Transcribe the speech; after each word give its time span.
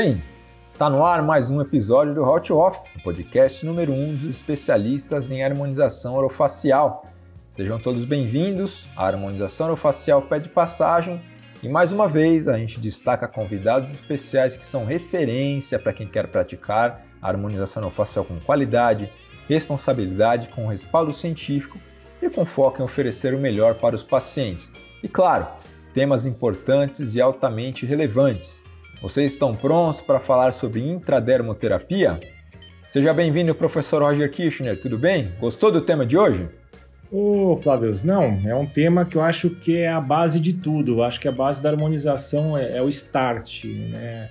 bem? 0.00 0.22
Está 0.70 0.88
no 0.88 1.04
ar 1.04 1.22
mais 1.22 1.50
um 1.50 1.60
episódio 1.60 2.14
do 2.14 2.24
Hot 2.24 2.50
Off, 2.54 2.88
o 2.96 3.02
podcast 3.02 3.66
número 3.66 3.92
1 3.92 4.02
um 4.02 4.14
dos 4.14 4.24
especialistas 4.24 5.30
em 5.30 5.44
harmonização 5.44 6.14
orofacial. 6.14 7.04
Sejam 7.50 7.78
todos 7.78 8.06
bem-vindos. 8.06 8.88
A 8.96 9.06
harmonização 9.06 9.66
orofacial 9.66 10.22
pede 10.22 10.48
passagem 10.48 11.20
e 11.62 11.68
mais 11.68 11.92
uma 11.92 12.08
vez 12.08 12.48
a 12.48 12.56
gente 12.56 12.80
destaca 12.80 13.28
convidados 13.28 13.92
especiais 13.92 14.56
que 14.56 14.64
são 14.64 14.86
referência 14.86 15.78
para 15.78 15.92
quem 15.92 16.08
quer 16.08 16.28
praticar 16.28 17.04
a 17.20 17.28
harmonização 17.28 17.82
orofacial 17.82 18.24
com 18.24 18.40
qualidade, 18.40 19.12
responsabilidade, 19.50 20.48
com 20.48 20.66
respaldo 20.66 21.12
científico 21.12 21.78
e 22.22 22.30
com 22.30 22.46
foco 22.46 22.80
em 22.80 22.84
oferecer 22.84 23.34
o 23.34 23.38
melhor 23.38 23.74
para 23.74 23.96
os 23.96 24.02
pacientes. 24.02 24.72
E 25.02 25.08
claro, 25.08 25.46
temas 25.92 26.24
importantes 26.24 27.14
e 27.14 27.20
altamente 27.20 27.84
relevantes. 27.84 28.64
Vocês 29.02 29.32
estão 29.32 29.56
prontos 29.56 30.02
para 30.02 30.20
falar 30.20 30.52
sobre 30.52 30.86
intradermoterapia? 30.86 32.20
Seja 32.90 33.14
bem-vindo, 33.14 33.54
professor 33.54 34.02
Roger 34.02 34.30
Kirchner, 34.30 34.78
tudo 34.78 34.98
bem? 34.98 35.32
Gostou 35.40 35.72
do 35.72 35.80
tema 35.80 36.04
de 36.04 36.18
hoje? 36.18 36.46
Ô, 37.10 37.58
Flávio, 37.62 37.92
não, 38.04 38.38
é 38.44 38.54
um 38.54 38.66
tema 38.66 39.06
que 39.06 39.16
eu 39.16 39.22
acho 39.22 39.48
que 39.48 39.78
é 39.78 39.88
a 39.88 40.00
base 40.00 40.38
de 40.38 40.52
tudo. 40.52 40.96
Eu 40.96 41.02
acho 41.02 41.18
que 41.18 41.26
a 41.26 41.32
base 41.32 41.62
da 41.62 41.70
harmonização 41.70 42.58
é, 42.58 42.76
é 42.76 42.82
o 42.82 42.90
start, 42.90 43.64
né? 43.64 44.28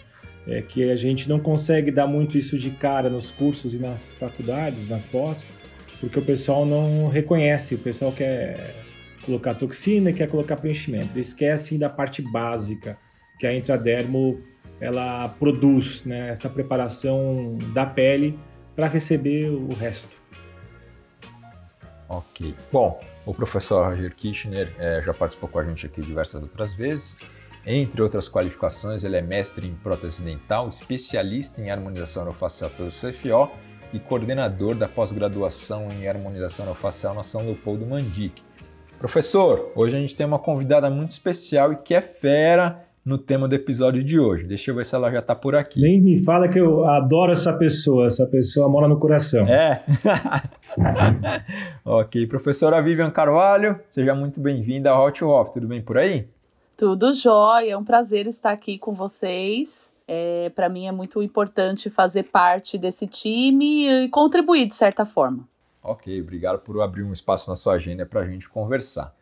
É 0.48 0.62
que 0.62 0.92
a 0.92 0.96
gente 0.96 1.28
não 1.28 1.40
consegue 1.40 1.90
dar 1.90 2.06
muito 2.06 2.38
isso 2.38 2.56
de 2.58 2.70
cara 2.70 3.10
nos 3.10 3.32
cursos 3.32 3.74
e 3.74 3.78
nas 3.78 4.12
faculdades, 4.14 4.88
nas 4.88 5.06
pós, 5.06 5.48
porque 6.00 6.20
o 6.20 6.22
pessoal 6.22 6.64
não 6.64 7.08
reconhece, 7.08 7.74
o 7.74 7.80
pessoal 7.80 8.12
quer 8.12 8.76
colocar 9.26 9.56
toxina 9.56 10.14
quer 10.14 10.30
colocar 10.30 10.58
preenchimento. 10.58 11.18
Esquecem 11.18 11.80
da 11.80 11.90
parte 11.90 12.22
básica, 12.22 12.98
que 13.40 13.48
a 13.48 13.56
intradermo 13.56 14.40
ela 14.80 15.30
produz 15.40 16.04
né, 16.04 16.30
essa 16.30 16.50
preparação 16.50 17.58
da 17.74 17.86
pele 17.86 18.38
para 18.76 18.88
receber 18.88 19.50
o 19.50 19.74
resto. 19.74 20.20
Ok. 22.08 22.56
Bom, 22.72 23.00
o 23.26 23.34
professor 23.34 23.90
Roger 23.90 24.16
Kirchner 24.16 24.74
é, 24.80 25.02
já 25.06 25.14
participou 25.14 25.50
com 25.50 25.60
a 25.60 25.64
gente 25.64 25.86
aqui 25.86 26.02
diversas 26.02 26.42
outras 26.42 26.74
vezes. 26.74 27.20
Entre 27.66 28.02
outras 28.02 28.30
qualificações, 28.30 29.04
ele 29.04 29.18
é 29.18 29.22
mestre 29.22 29.68
em 29.68 29.76
prótese 29.76 30.24
dental, 30.24 30.70
especialista 30.70 31.62
em 31.62 31.70
harmonização 31.70 32.24
orofacial 32.24 32.70
pelo 32.72 32.90
CFO 32.90 33.52
e 33.94 34.00
coordenador 34.00 34.76
da 34.76 34.88
pós-graduação 34.88 35.88
em 35.92 36.08
harmonização 36.08 36.66
orofacial 36.66 37.14
na 37.14 37.24
São 37.24 37.42
Leopoldo 37.42 37.86
Mandic. 37.86 38.42
Professor, 38.98 39.72
hoje 39.76 39.96
a 39.96 40.00
gente 40.00 40.16
tem 40.16 40.26
uma 40.26 40.40
convidada 40.40 40.90
muito 40.90 41.12
especial 41.12 41.74
e 41.74 41.78
que 41.78 41.94
é 41.94 42.02
fera 42.02 42.86
no 43.10 43.18
tema 43.18 43.48
do 43.48 43.56
episódio 43.56 44.04
de 44.04 44.20
hoje. 44.20 44.44
Deixa 44.44 44.70
eu 44.70 44.76
ver 44.76 44.86
se 44.86 44.94
ela 44.94 45.10
já 45.10 45.18
está 45.18 45.34
por 45.34 45.56
aqui. 45.56 45.82
Nem 45.82 46.00
me 46.00 46.24
fala 46.24 46.48
que 46.48 46.60
eu 46.60 46.86
adoro 46.86 47.32
essa 47.32 47.52
pessoa, 47.52 48.06
essa 48.06 48.28
pessoa 48.28 48.70
mora 48.70 48.88
no 48.88 49.00
coração. 49.00 49.48
É. 49.48 49.84
ok, 51.84 52.28
professora 52.28 52.80
Vivian 52.84 53.10
Carvalho, 53.10 53.80
seja 53.90 54.14
muito 54.14 54.40
bem-vinda 54.40 54.92
ao 54.92 55.08
Hot 55.08 55.24
Off, 55.24 55.52
tudo 55.52 55.68
bem 55.68 55.82
por 55.82 55.98
aí? 55.98 56.30
Tudo 56.78 57.12
jóia, 57.12 57.72
é 57.72 57.78
um 57.78 57.84
prazer 57.84 58.28
estar 58.28 58.52
aqui 58.52 58.78
com 58.78 58.94
vocês. 58.94 59.92
É, 60.08 60.52
Para 60.52 60.70
mim 60.70 60.86
é 60.86 60.92
muito 60.92 61.20
importante 61.24 61.90
fazer 61.90 62.24
parte 62.24 62.78
desse 62.78 63.08
time 63.08 64.06
e 64.06 64.10
contribuir 64.10 64.68
de 64.68 64.76
certa 64.76 65.04
forma. 65.04 65.50
Ok, 65.84 66.22
obrigado 66.22 66.60
por 66.60 66.80
abrir 66.80 67.02
um 67.02 67.12
espaço 67.12 67.50
na 67.50 67.56
sua 67.56 67.74
agenda 67.74 68.06
para 68.06 68.22
a 68.22 68.28
gente 68.28 68.48
conversar. 68.48 69.16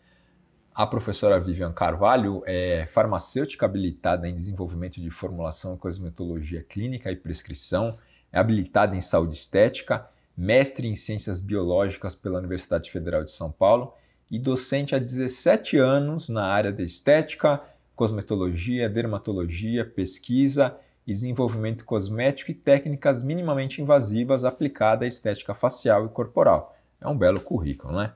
A 0.77 0.85
professora 0.85 1.39
Vivian 1.39 1.73
Carvalho 1.73 2.43
é 2.45 2.85
farmacêutica 2.85 3.65
habilitada 3.65 4.29
em 4.29 4.35
desenvolvimento 4.35 5.01
de 5.01 5.09
formulação 5.09 5.73
e 5.73 5.77
cosmetologia 5.79 6.61
clínica 6.61 7.11
e 7.11 7.15
prescrição, 7.15 7.97
é 8.31 8.37
habilitada 8.37 8.95
em 8.95 9.01
saúde 9.01 9.35
estética, 9.35 10.07
mestre 10.37 10.87
em 10.87 10.95
ciências 10.95 11.41
biológicas 11.41 12.13
pela 12.13 12.37
Universidade 12.37 12.91
Federal 12.91 13.23
de 13.23 13.31
São 13.31 13.51
Paulo 13.51 13.91
e 14.29 14.37
docente 14.37 14.93
há 14.93 14.99
17 14.99 15.79
anos 15.79 16.29
na 16.29 16.45
área 16.45 16.71
de 16.71 16.83
estética, 16.83 17.59
cosmetologia, 17.95 18.87
dermatologia, 18.87 19.83
pesquisa 19.83 20.79
e 21.07 21.11
desenvolvimento 21.11 21.85
cosmético 21.85 22.51
e 22.51 22.53
técnicas 22.53 23.23
minimamente 23.23 23.81
invasivas 23.81 24.45
aplicada 24.45 25.05
à 25.05 25.07
estética 25.07 25.55
facial 25.55 26.05
e 26.05 26.09
corporal. 26.09 26.77
É 27.01 27.07
um 27.07 27.17
belo 27.17 27.39
currículo, 27.39 27.97
né? 27.97 28.13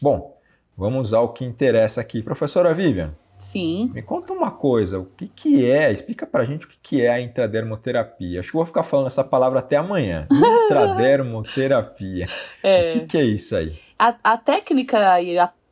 Bom, 0.00 0.43
Vamos 0.76 1.12
ao 1.12 1.32
que 1.32 1.44
interessa 1.44 2.00
aqui. 2.00 2.22
Professora 2.22 2.74
Vivian. 2.74 3.14
Sim. 3.38 3.90
Me 3.94 4.02
conta 4.02 4.32
uma 4.32 4.50
coisa, 4.50 4.98
o 4.98 5.04
que, 5.04 5.28
que 5.28 5.70
é, 5.70 5.92
explica 5.92 6.26
pra 6.26 6.44
gente 6.44 6.66
o 6.66 6.68
que, 6.68 6.78
que 6.82 7.02
é 7.02 7.10
a 7.10 7.20
intradermoterapia. 7.20 8.40
Acho 8.40 8.50
que 8.50 8.56
vou 8.56 8.66
ficar 8.66 8.82
falando 8.82 9.06
essa 9.06 9.22
palavra 9.22 9.58
até 9.58 9.76
amanhã. 9.76 10.26
Intradermoterapia. 10.32 12.26
É. 12.62 12.86
O 12.86 12.88
que, 12.88 13.00
que 13.06 13.18
é 13.18 13.24
isso 13.24 13.54
aí? 13.54 13.78
A, 13.98 14.14
a 14.24 14.36
técnica 14.36 14.98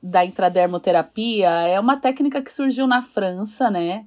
da 0.03 0.25
intradermoterapia 0.25 1.49
é 1.49 1.81
uma 1.81 1.97
técnica 1.97 2.43
que 2.43 2.53
surgiu 2.53 2.87
na 2.87 3.03
França, 3.03 3.71
né? 3.71 4.05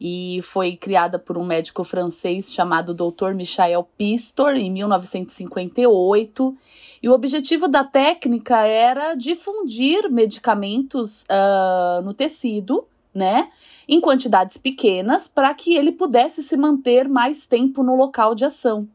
E 0.00 0.40
foi 0.42 0.76
criada 0.76 1.18
por 1.18 1.38
um 1.38 1.44
médico 1.44 1.82
francês 1.82 2.52
chamado 2.52 2.94
Dr. 2.94 3.32
Michael 3.34 3.88
Pistor 3.96 4.54
em 4.54 4.70
1958. 4.70 6.56
E 7.02 7.08
o 7.08 7.12
objetivo 7.12 7.66
da 7.66 7.84
técnica 7.84 8.66
era 8.66 9.14
difundir 9.14 10.10
medicamentos 10.10 11.24
uh, 11.24 12.02
no 12.02 12.12
tecido, 12.12 12.86
né, 13.14 13.48
em 13.88 14.00
quantidades 14.00 14.58
pequenas, 14.58 15.26
para 15.26 15.54
que 15.54 15.74
ele 15.74 15.92
pudesse 15.92 16.42
se 16.42 16.56
manter 16.56 17.08
mais 17.08 17.46
tempo 17.46 17.82
no 17.82 17.96
local 17.96 18.34
de 18.34 18.44
ação. 18.44 18.86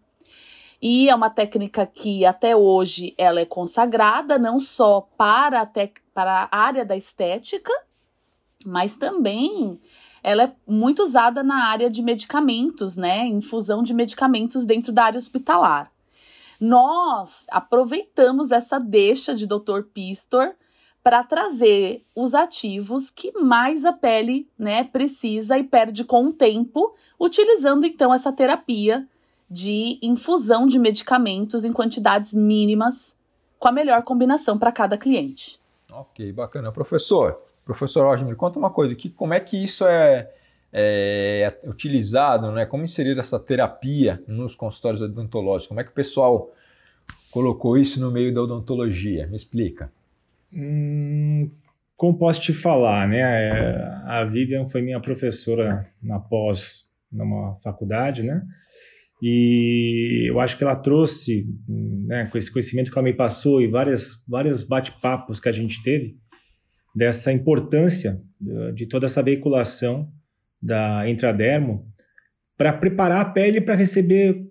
E 0.81 1.09
é 1.09 1.15
uma 1.15 1.29
técnica 1.29 1.85
que 1.85 2.25
até 2.25 2.55
hoje 2.55 3.13
ela 3.17 3.39
é 3.39 3.45
consagrada 3.45 4.39
não 4.39 4.59
só 4.59 5.07
para 5.15 5.61
a, 5.61 5.69
para 6.13 6.49
a 6.51 6.57
área 6.57 6.83
da 6.83 6.97
estética, 6.97 7.71
mas 8.65 8.95
também 8.95 9.79
ela 10.23 10.43
é 10.43 10.55
muito 10.67 11.03
usada 11.03 11.43
na 11.43 11.65
área 11.65 11.89
de 11.89 12.01
medicamentos, 12.01 12.95
né? 12.97 13.25
Infusão 13.25 13.81
de 13.83 13.93
medicamentos 13.93 14.65
dentro 14.65 14.91
da 14.91 15.05
área 15.05 15.17
hospitalar. 15.17 15.91
Nós 16.59 17.45
aproveitamos 17.49 18.51
essa 18.51 18.79
deixa 18.79 19.33
de 19.33 19.47
Dr. 19.47 19.81
Pistor 19.93 20.53
para 21.03 21.23
trazer 21.23 22.05
os 22.15 22.35
ativos 22.35 23.09
que 23.09 23.31
mais 23.39 23.85
a 23.85 23.91
pele 23.91 24.47
né, 24.57 24.83
precisa 24.83 25.57
e 25.57 25.63
perde 25.63 26.03
com 26.03 26.27
o 26.27 26.33
tempo, 26.33 26.95
utilizando 27.19 27.87
então 27.87 28.13
essa 28.13 28.31
terapia 28.31 29.07
de 29.49 29.99
infusão 30.01 30.67
de 30.67 30.77
medicamentos 30.77 31.65
em 31.65 31.73
quantidades 31.73 32.33
mínimas, 32.33 33.15
com 33.57 33.67
a 33.67 33.71
melhor 33.71 34.03
combinação 34.03 34.57
para 34.57 34.71
cada 34.71 34.97
cliente. 34.97 35.59
Ok, 35.91 36.31
bacana. 36.31 36.71
Professor, 36.71 37.41
Professor 37.73 38.05
Roger, 38.05 38.27
me 38.27 38.35
conta 38.35 38.59
uma 38.59 38.69
coisa, 38.69 38.95
que, 38.95 39.09
como 39.09 39.33
é 39.33 39.39
que 39.39 39.61
isso 39.61 39.85
é, 39.87 40.29
é, 40.71 41.57
é 41.63 41.69
utilizado, 41.69 42.51
né? 42.51 42.65
como 42.65 42.83
inserir 42.83 43.17
essa 43.17 43.39
terapia 43.39 44.21
nos 44.27 44.55
consultórios 44.55 45.01
odontológicos? 45.01 45.67
Como 45.67 45.79
é 45.79 45.83
que 45.83 45.91
o 45.91 45.93
pessoal 45.93 46.51
colocou 47.31 47.77
isso 47.77 47.99
no 47.99 48.11
meio 48.11 48.33
da 48.33 48.41
odontologia? 48.41 49.27
Me 49.27 49.35
explica. 49.35 49.91
Hum, 50.53 51.49
como 51.95 52.17
posso 52.17 52.41
te 52.41 52.51
falar, 52.51 53.07
né? 53.07 53.23
A 54.05 54.25
Vivian 54.25 54.67
foi 54.67 54.81
minha 54.81 54.99
professora 54.99 55.87
na 56.01 56.19
pós, 56.19 56.87
numa 57.11 57.55
faculdade, 57.63 58.23
né? 58.23 58.41
E 59.21 60.25
eu 60.27 60.39
acho 60.39 60.57
que 60.57 60.63
ela 60.63 60.75
trouxe, 60.75 61.47
né, 61.67 62.25
com 62.25 62.39
esse 62.39 62.51
conhecimento 62.51 62.91
que 62.91 62.97
ela 62.97 63.05
me 63.05 63.13
passou 63.13 63.61
e 63.61 63.67
várias, 63.67 64.23
vários 64.27 64.63
bate-papos 64.63 65.39
que 65.39 65.47
a 65.47 65.51
gente 65.51 65.83
teve, 65.83 66.17
dessa 66.95 67.31
importância 67.31 68.21
de 68.73 68.85
toda 68.85 69.05
essa 69.05 69.21
veiculação 69.23 70.11
da 70.61 71.09
intradermo 71.09 71.87
para 72.57 72.73
preparar 72.73 73.21
a 73.21 73.25
pele 73.25 73.61
para 73.61 73.75
receber 73.75 74.45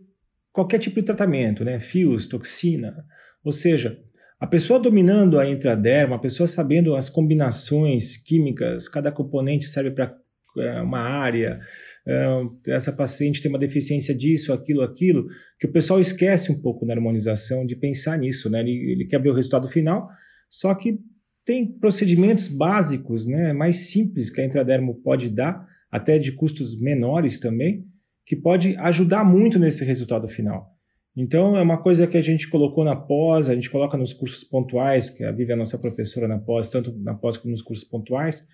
qualquer 0.52 0.78
tipo 0.78 0.96
de 1.00 1.06
tratamento, 1.06 1.64
né? 1.64 1.78
Fios, 1.78 2.26
toxina, 2.26 3.04
ou 3.44 3.52
seja, 3.52 3.98
a 4.38 4.46
pessoa 4.46 4.80
dominando 4.80 5.38
a 5.38 5.48
intradermo, 5.48 6.14
a 6.14 6.18
pessoa 6.18 6.46
sabendo 6.46 6.96
as 6.96 7.08
combinações 7.08 8.16
químicas, 8.16 8.88
cada 8.88 9.12
componente 9.12 9.66
serve 9.66 9.90
para 9.90 10.16
é, 10.58 10.80
uma 10.80 11.00
área, 11.00 11.60
é, 12.06 12.26
essa 12.68 12.90
paciente 12.90 13.42
tem 13.42 13.50
uma 13.50 13.58
deficiência 13.58 14.14
disso, 14.14 14.52
aquilo, 14.52 14.82
aquilo, 14.82 15.28
que 15.58 15.66
o 15.66 15.72
pessoal 15.72 16.00
esquece 16.00 16.50
um 16.50 16.60
pouco 16.60 16.84
na 16.86 16.94
harmonização 16.94 17.66
de 17.66 17.76
pensar 17.76 18.18
nisso, 18.18 18.48
né? 18.50 18.60
Ele, 18.60 18.92
ele 18.92 19.04
quer 19.04 19.20
ver 19.20 19.30
o 19.30 19.34
resultado 19.34 19.68
final, 19.68 20.08
só 20.48 20.74
que 20.74 20.98
tem 21.44 21.66
procedimentos 21.66 22.48
básicos, 22.48 23.26
né, 23.26 23.52
mais 23.52 23.90
simples 23.90 24.30
que 24.30 24.40
a 24.40 24.44
intradermo 24.44 24.94
pode 25.02 25.28
dar, 25.30 25.66
até 25.90 26.18
de 26.18 26.32
custos 26.32 26.78
menores 26.80 27.40
também, 27.40 27.84
que 28.24 28.36
pode 28.36 28.76
ajudar 28.76 29.24
muito 29.24 29.58
nesse 29.58 29.84
resultado 29.84 30.28
final. 30.28 30.70
Então, 31.16 31.56
é 31.56 31.62
uma 31.62 31.82
coisa 31.82 32.06
que 32.06 32.16
a 32.16 32.20
gente 32.20 32.48
colocou 32.48 32.84
na 32.84 32.94
pós, 32.94 33.48
a 33.48 33.54
gente 33.54 33.68
coloca 33.68 33.96
nos 33.96 34.12
cursos 34.12 34.44
pontuais, 34.44 35.10
que 35.10 35.24
a 35.24 35.32
Vivi 35.32 35.50
é 35.50 35.54
a 35.54 35.56
nossa 35.56 35.76
professora 35.76 36.28
na 36.28 36.38
pós, 36.38 36.68
tanto 36.68 36.96
na 36.98 37.14
pós 37.14 37.36
como 37.36 37.50
nos 37.50 37.62
cursos 37.62 37.84
pontuais, 37.84 38.46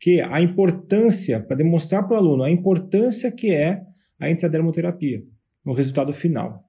que 0.00 0.20
a 0.20 0.40
importância, 0.40 1.38
para 1.40 1.56
demonstrar 1.56 2.06
para 2.06 2.14
o 2.14 2.16
aluno 2.16 2.42
a 2.42 2.50
importância 2.50 3.30
que 3.30 3.52
é 3.52 3.82
a 4.18 4.30
intradermoterapia, 4.30 5.22
no 5.64 5.72
resultado 5.72 6.12
final. 6.12 6.64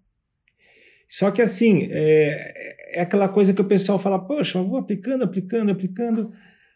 Só 1.09 1.31
que 1.31 1.41
assim, 1.41 1.87
é, 1.91 2.75
é 2.93 3.01
aquela 3.01 3.27
coisa 3.27 3.53
que 3.53 3.61
o 3.61 3.65
pessoal 3.65 3.97
fala, 3.97 4.19
poxa, 4.19 4.57
eu 4.57 4.67
vou 4.67 4.77
aplicando, 4.77 5.23
aplicando, 5.23 5.71
aplicando, 5.71 6.31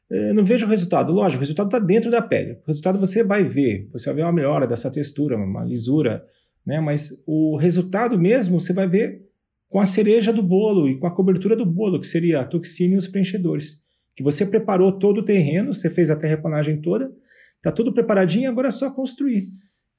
é, 0.09 0.33
não 0.33 0.45
vejo 0.45 0.65
o 0.65 0.69
resultado. 0.69 1.11
Lógico, 1.11 1.39
o 1.39 1.41
resultado 1.41 1.67
está 1.67 1.79
dentro 1.79 2.11
da 2.11 2.21
pele. 2.21 2.53
O 2.63 2.67
resultado 2.67 2.99
você 2.99 3.23
vai 3.23 3.43
ver, 3.43 3.89
você 3.91 4.05
vai 4.07 4.15
ver 4.15 4.21
uma 4.23 4.31
melhora 4.31 4.67
dessa 4.67 4.89
textura, 4.91 5.35
uma 5.35 5.63
lisura, 5.63 6.23
né? 6.65 6.79
Mas 6.79 7.11
o 7.25 7.57
resultado 7.57 8.17
mesmo 8.17 8.59
você 8.59 8.73
vai 8.73 8.87
ver 8.87 9.25
com 9.69 9.79
a 9.79 9.85
cereja 9.85 10.31
do 10.31 10.41
bolo 10.41 10.87
e 10.87 10.97
com 10.97 11.07
a 11.07 11.11
cobertura 11.11 11.55
do 11.55 11.65
bolo, 11.65 11.99
que 11.99 12.07
seria 12.07 12.41
a 12.41 12.45
toxina 12.45 12.95
e 12.95 12.97
os 12.97 13.07
preenchedores. 13.07 13.81
Que 14.15 14.23
você 14.23 14.45
preparou 14.45 14.93
todo 14.93 15.19
o 15.19 15.25
terreno, 15.25 15.73
você 15.73 15.89
fez 15.89 16.09
a 16.09 16.15
terraplanagem 16.15 16.81
toda, 16.81 17.11
está 17.57 17.71
tudo 17.71 17.93
preparadinho, 17.93 18.49
agora 18.49 18.69
é 18.69 18.71
só 18.71 18.89
construir. 18.89 19.49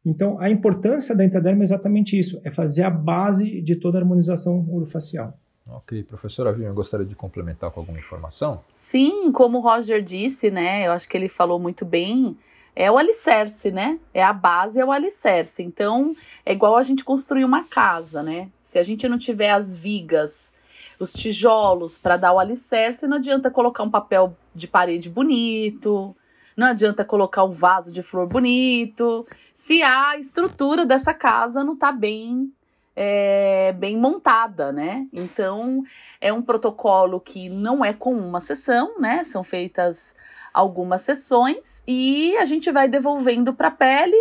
Então, 0.05 0.41
a 0.41 0.49
importância 0.49 1.17
da 1.17 1.25
intraderma 1.25 1.63
é 1.63 1.65
exatamente 1.65 2.17
isso, 2.17 2.41
é 2.45 2.51
fazer 2.51 2.85
a 2.85 2.91
base 2.91 3.61
de 3.61 3.75
toda 3.75 3.99
a 3.99 4.01
harmonização 4.01 4.65
orofacial. 4.71 5.37
Ok, 5.69 6.03
professora 6.05 6.53
Vivian, 6.53 6.73
gostaria 6.73 7.07
de 7.07 7.15
complementar 7.15 7.71
com 7.71 7.81
alguma 7.81 7.99
informação? 7.99 8.63
Sim, 8.75 9.33
como 9.33 9.59
o 9.59 9.61
Roger 9.61 10.01
disse, 10.03 10.51
né, 10.51 10.87
eu 10.87 10.93
acho 10.93 11.09
que 11.09 11.17
ele 11.17 11.29
falou 11.29 11.59
muito 11.59 11.85
bem, 11.85 12.37
é 12.77 12.91
o 12.91 12.99
alicerce, 12.99 13.71
né? 13.71 13.99
É 14.13 14.23
a 14.23 14.35
base, 14.35 14.79
é 14.79 14.85
o 14.85 14.93
alicerce. 14.93 15.63
Então, 15.63 16.15
é 16.45 16.53
igual 16.53 16.77
a 16.77 16.83
gente 16.83 17.03
construir 17.03 17.43
uma 17.43 17.65
casa, 17.65 18.23
né? 18.23 18.51
Se 18.63 18.79
a 18.79 18.83
gente 18.83 19.09
não 19.09 19.17
tiver 19.17 19.51
as 19.51 19.75
vigas, 19.75 20.53
os 21.01 21.13
tijolos 21.13 21.97
para 21.97 22.19
dar 22.19 22.35
o 22.35 22.39
alicerce, 22.39 23.07
não 23.07 23.17
adianta 23.17 23.51
colocar 23.51 23.83
um 23.83 23.91
papel 23.91 24.37
de 24.55 24.69
parede 24.69 25.09
bonito, 25.09 26.15
não 26.55 26.67
adianta 26.67 27.05
colocar 27.05 27.45
um 27.45 27.51
vaso 27.51 27.91
de 27.91 28.03
flor 28.03 28.27
bonito, 28.27 29.27
se 29.55 29.83
a 29.83 30.19
estrutura 30.19 30.85
dessa 30.85 31.15
casa 31.15 31.65
não 31.65 31.75
está 31.75 31.91
bem 31.91 32.53
é, 32.97 33.75
bem 33.79 33.99
montada, 33.99 34.73
né? 34.73 35.07
Então 35.13 35.85
é 36.19 36.33
um 36.33 36.41
protocolo 36.41 37.21
que 37.21 37.51
não 37.51 37.85
é 37.85 37.93
com 37.93 38.15
uma 38.15 38.41
sessão, 38.41 38.99
né? 38.99 39.23
São 39.23 39.45
feitas 39.45 40.17
algumas 40.53 41.03
sessões 41.03 41.83
e 41.87 42.35
a 42.39 42.47
gente 42.47 42.73
vai 42.73 42.89
devolvendo 42.89 43.53
para 43.53 43.69
a 43.69 43.71
pele 43.71 44.17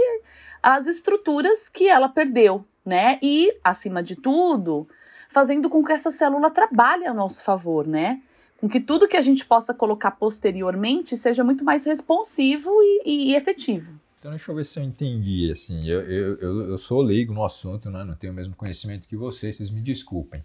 as 0.62 0.88
estruturas 0.88 1.70
que 1.70 1.88
ela 1.88 2.10
perdeu, 2.10 2.66
né? 2.86 3.18
E, 3.24 3.58
acima 3.64 4.04
de 4.04 4.18
tudo, 4.18 4.88
fazendo 5.30 5.70
com 5.70 5.84
que 5.84 5.94
essa 5.94 6.12
célula 6.12 6.52
trabalhe 6.52 7.06
a 7.06 7.14
nosso 7.14 7.42
favor, 7.44 7.88
né? 7.88 8.22
Com 8.60 8.68
que 8.68 8.80
tudo 8.82 9.08
que 9.08 9.16
a 9.16 9.22
gente 9.22 9.46
possa 9.46 9.74
colocar 9.74 10.12
posteriormente 10.12 11.16
seja 11.16 11.44
muito 11.44 11.64
mais 11.64 11.86
responsivo 11.86 12.72
e, 13.06 13.30
e 13.32 13.36
efetivo. 13.36 13.94
Então, 14.26 14.34
deixa 14.34 14.52
eu 14.52 14.56
ver 14.56 14.66
se 14.66 14.80
eu 14.80 14.84
entendi. 14.84 15.52
Assim, 15.52 15.88
eu, 15.88 16.02
eu, 16.02 16.70
eu 16.70 16.78
sou 16.80 17.00
leigo 17.00 17.32
no 17.32 17.46
assunto, 17.46 17.92
né? 17.92 18.04
não 18.04 18.16
tenho 18.16 18.34
o 18.34 18.36
mesmo 18.36 18.56
conhecimento 18.56 19.08
que 19.08 19.16
vocês, 19.16 19.56
vocês 19.56 19.70
me 19.70 19.82
desculpem. 19.82 20.44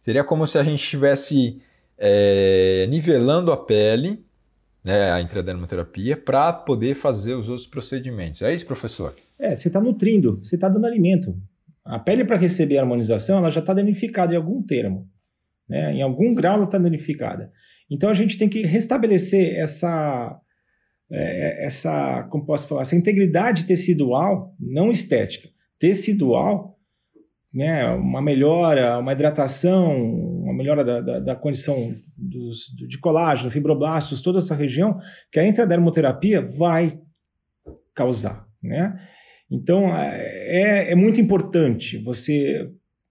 Seria 0.00 0.22
como 0.22 0.46
se 0.46 0.56
a 0.56 0.62
gente 0.62 0.78
estivesse 0.78 1.60
é, 1.98 2.86
nivelando 2.88 3.50
a 3.50 3.56
pele 3.56 4.24
né, 4.84 5.10
a 5.10 5.20
intradermoterapia, 5.20 6.16
para 6.16 6.52
poder 6.52 6.94
fazer 6.94 7.34
os 7.34 7.48
outros 7.48 7.66
procedimentos. 7.66 8.42
É 8.42 8.54
isso, 8.54 8.64
professor? 8.64 9.12
É, 9.36 9.56
você 9.56 9.66
está 9.66 9.80
nutrindo, 9.80 10.38
você 10.44 10.54
está 10.54 10.68
dando 10.68 10.86
alimento. 10.86 11.36
A 11.84 11.98
pele, 11.98 12.24
para 12.24 12.36
receber 12.36 12.78
a 12.78 12.82
harmonização, 12.82 13.38
ela 13.38 13.50
já 13.50 13.58
está 13.58 13.74
danificada 13.74 14.34
em 14.34 14.36
algum 14.36 14.62
termo. 14.62 15.10
Né? 15.68 15.94
Em 15.94 16.02
algum 16.02 16.32
grau 16.32 16.54
ela 16.54 16.66
está 16.66 16.78
danificada. 16.78 17.50
Então 17.90 18.08
a 18.08 18.14
gente 18.14 18.38
tem 18.38 18.48
que 18.48 18.62
restabelecer 18.62 19.56
essa, 19.56 20.40
é, 21.10 21.64
essa, 21.64 22.24
como 22.30 22.44
posso 22.44 22.66
falar, 22.66 22.82
essa 22.82 22.96
integridade 22.96 23.64
tecidual, 23.64 24.54
não 24.58 24.90
estética, 24.90 25.48
tecidual, 25.78 26.76
né? 27.54 27.86
uma 27.90 28.20
melhora, 28.20 28.98
uma 28.98 29.12
hidratação, 29.12 29.96
uma 30.42 30.52
melhora 30.52 30.84
da, 30.84 31.00
da, 31.00 31.20
da 31.20 31.36
condição 31.36 31.94
dos, 32.16 32.66
de 32.88 32.98
colágeno, 32.98 33.50
fibroblastos, 33.50 34.22
toda 34.22 34.38
essa 34.38 34.54
região, 34.54 34.98
que 35.30 35.38
a 35.38 35.46
intradermoterapia 35.46 36.42
vai 36.42 36.98
causar, 37.94 38.46
né? 38.62 39.00
Então, 39.50 39.88
é, 39.96 40.90
é 40.90 40.94
muito 40.94 41.20
importante 41.20 41.98
você, 41.98 42.68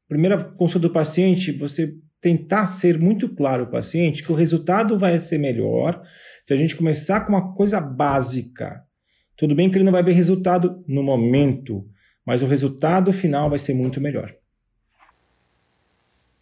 primeira 0.08 0.44
consulta 0.44 0.88
do 0.88 0.94
paciente, 0.94 1.58
você 1.58 1.94
tentar 2.26 2.66
ser 2.66 2.98
muito 2.98 3.30
claro 3.30 3.66
ao 3.66 3.70
paciente 3.70 4.24
que 4.24 4.32
o 4.32 4.36
resultado 4.36 4.98
vai 4.98 5.20
ser 5.20 5.38
melhor 5.38 6.02
se 6.42 6.56
a 6.56 6.58
gente 6.58 6.76
começar 6.76 7.20
com 7.20 7.34
uma 7.34 7.54
coisa 7.54 7.80
básica. 7.80 8.84
Tudo 9.38 9.54
bem 9.54 9.70
que 9.70 9.78
ele 9.78 9.86
não 9.86 9.92
vai 9.92 10.02
ver 10.02 10.14
resultado 10.14 10.84
no 10.88 11.04
momento, 11.04 11.88
mas 12.26 12.42
o 12.42 12.48
resultado 12.48 13.14
final 13.14 13.48
vai 13.48 13.60
ser 13.60 13.76
muito 13.76 14.02
melhor. 14.02 14.34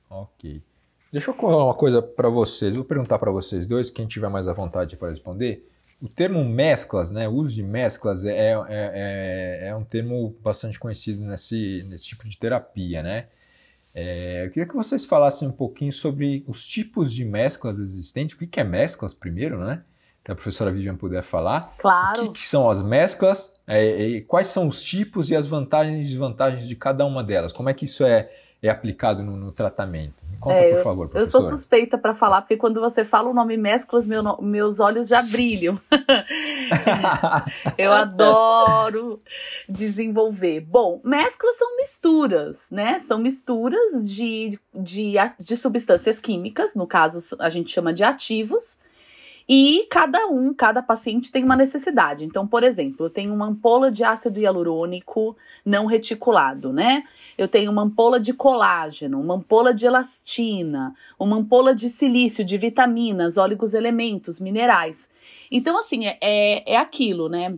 Ok. 0.10 0.62
Deixa 1.12 1.32
eu 1.32 1.36
falar 1.36 1.66
uma 1.66 1.74
coisa 1.74 2.02
para 2.02 2.30
vocês. 2.30 2.74
Vou 2.74 2.86
perguntar 2.86 3.20
para 3.20 3.30
vocês 3.30 3.68
dois, 3.68 3.92
quem 3.92 4.08
tiver 4.08 4.30
mais 4.30 4.48
à 4.48 4.54
vontade 4.54 4.96
para 4.96 5.10
responder. 5.10 5.68
O 6.02 6.08
termo 6.08 6.46
mesclas, 6.46 7.12
né, 7.12 7.28
o 7.28 7.34
uso 7.34 7.56
de 7.56 7.64
mesclas 7.64 8.24
é, 8.24 8.54
é, 8.54 8.56
é, 8.70 9.68
é 9.68 9.76
um 9.76 9.84
termo 9.84 10.34
bastante 10.42 10.80
conhecido 10.80 11.26
nesse, 11.26 11.86
nesse 11.90 12.06
tipo 12.06 12.24
de 12.24 12.38
terapia, 12.38 13.04
né? 13.04 13.28
É, 13.96 14.46
eu 14.46 14.50
queria 14.50 14.68
que 14.68 14.76
vocês 14.76 15.06
falassem 15.06 15.48
um 15.48 15.52
pouquinho 15.52 15.92
sobre 15.92 16.44
os 16.48 16.66
tipos 16.66 17.14
de 17.14 17.24
mesclas 17.24 17.80
existentes. 17.80 18.36
O 18.36 18.40
que 18.40 18.60
é 18.60 18.64
mesclas 18.64 19.14
primeiro, 19.14 19.60
né? 19.64 19.84
Que 20.24 20.32
a 20.32 20.36
professora 20.36 20.72
Vivian 20.72 20.96
puder 20.96 21.22
falar. 21.22 21.76
Claro. 21.78 22.22
O 22.22 22.26
que, 22.28 22.34
que 22.34 22.40
são 22.40 22.70
as 22.70 22.82
mesclas? 22.82 23.62
É, 23.68 24.22
quais 24.22 24.48
são 24.48 24.68
os 24.68 24.84
tipos 24.84 25.30
e 25.30 25.36
as 25.36 25.46
vantagens 25.46 25.98
e 25.98 26.08
desvantagens 26.08 26.68
de 26.68 26.76
cada 26.76 27.06
uma 27.06 27.24
delas? 27.24 27.52
Como 27.52 27.70
é 27.70 27.74
que 27.74 27.86
isso 27.86 28.06
é, 28.06 28.32
é 28.62 28.70
aplicado 28.70 29.22
no, 29.22 29.36
no 29.36 29.52
tratamento? 29.52 30.23
Conta, 30.44 30.58
é, 30.58 30.76
por 30.76 30.84
favor, 30.84 31.08
professor. 31.08 31.38
Eu 31.38 31.42
sou 31.42 31.50
suspeita 31.50 31.98
para 31.98 32.14
falar, 32.14 32.42
porque 32.42 32.58
quando 32.58 32.82
você 32.82 33.06
fala 33.06 33.30
o 33.30 33.34
nome 33.34 33.56
mesclas, 33.56 34.06
meu, 34.06 34.22
meus 34.42 34.82
olhos 34.82 35.08
já 35.08 35.22
brilham. 35.22 35.80
eu 37.78 37.94
adoro 37.94 39.22
desenvolver. 39.70 40.60
Bom, 40.60 41.00
mesclas 41.02 41.58
são 41.58 41.78
misturas, 41.78 42.68
né? 42.70 43.00
São 43.00 43.20
misturas 43.20 44.10
de, 44.10 44.60
de, 44.74 45.14
de 45.40 45.56
substâncias 45.56 46.20
químicas, 46.20 46.76
no 46.76 46.86
caso 46.86 47.38
a 47.40 47.50
gente 47.50 47.72
chama 47.72 47.94
de 47.94 48.04
ativos, 48.04 48.78
e 49.48 49.86
cada 49.90 50.28
um, 50.28 50.54
cada 50.54 50.82
paciente 50.82 51.32
tem 51.32 51.44
uma 51.44 51.56
necessidade. 51.56 52.24
Então, 52.24 52.48
por 52.48 52.64
exemplo, 52.64 53.06
eu 53.06 53.10
tenho 53.10 53.34
uma 53.34 53.48
ampola 53.48 53.92
de 53.92 54.04
ácido 54.04 54.40
hialurônico 54.40 55.36
não 55.66 55.86
reticulado, 55.86 56.72
né? 56.72 57.04
Eu 57.38 57.48
tenho 57.48 57.72
uma 57.72 57.82
ampola 57.82 58.20
de 58.20 58.34
colágeno, 58.34 59.20
uma 59.20 59.36
ampola 59.36 59.74
de 59.74 59.86
elastina, 59.86 60.94
uma 61.20 61.38
ampola 61.38 61.76
de 61.76 61.90
silício, 61.90 62.46
de 62.46 62.58
vitaminas, 62.58 63.38
óleos 63.38 63.74
elementos, 63.74 64.40
minerais. 64.40 65.10
Então, 65.52 65.78
assim, 65.78 66.06
é, 66.06 66.18
é, 66.22 66.74
é 66.74 66.78
aquilo, 66.78 67.28
né? 67.28 67.58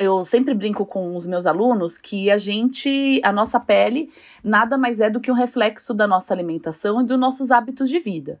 Eu 0.00 0.24
sempre 0.24 0.54
brinco 0.54 0.86
com 0.86 1.14
os 1.14 1.26
meus 1.26 1.44
alunos 1.44 1.98
que 1.98 2.30
a 2.30 2.38
gente, 2.38 3.20
a 3.22 3.30
nossa 3.30 3.60
pele, 3.60 4.10
nada 4.42 4.78
mais 4.78 4.98
é 4.98 5.10
do 5.10 5.20
que 5.20 5.30
um 5.30 5.34
reflexo 5.34 5.92
da 5.92 6.06
nossa 6.06 6.32
alimentação 6.32 7.02
e 7.02 7.04
dos 7.04 7.18
nossos 7.18 7.50
hábitos 7.50 7.86
de 7.90 7.98
vida. 7.98 8.40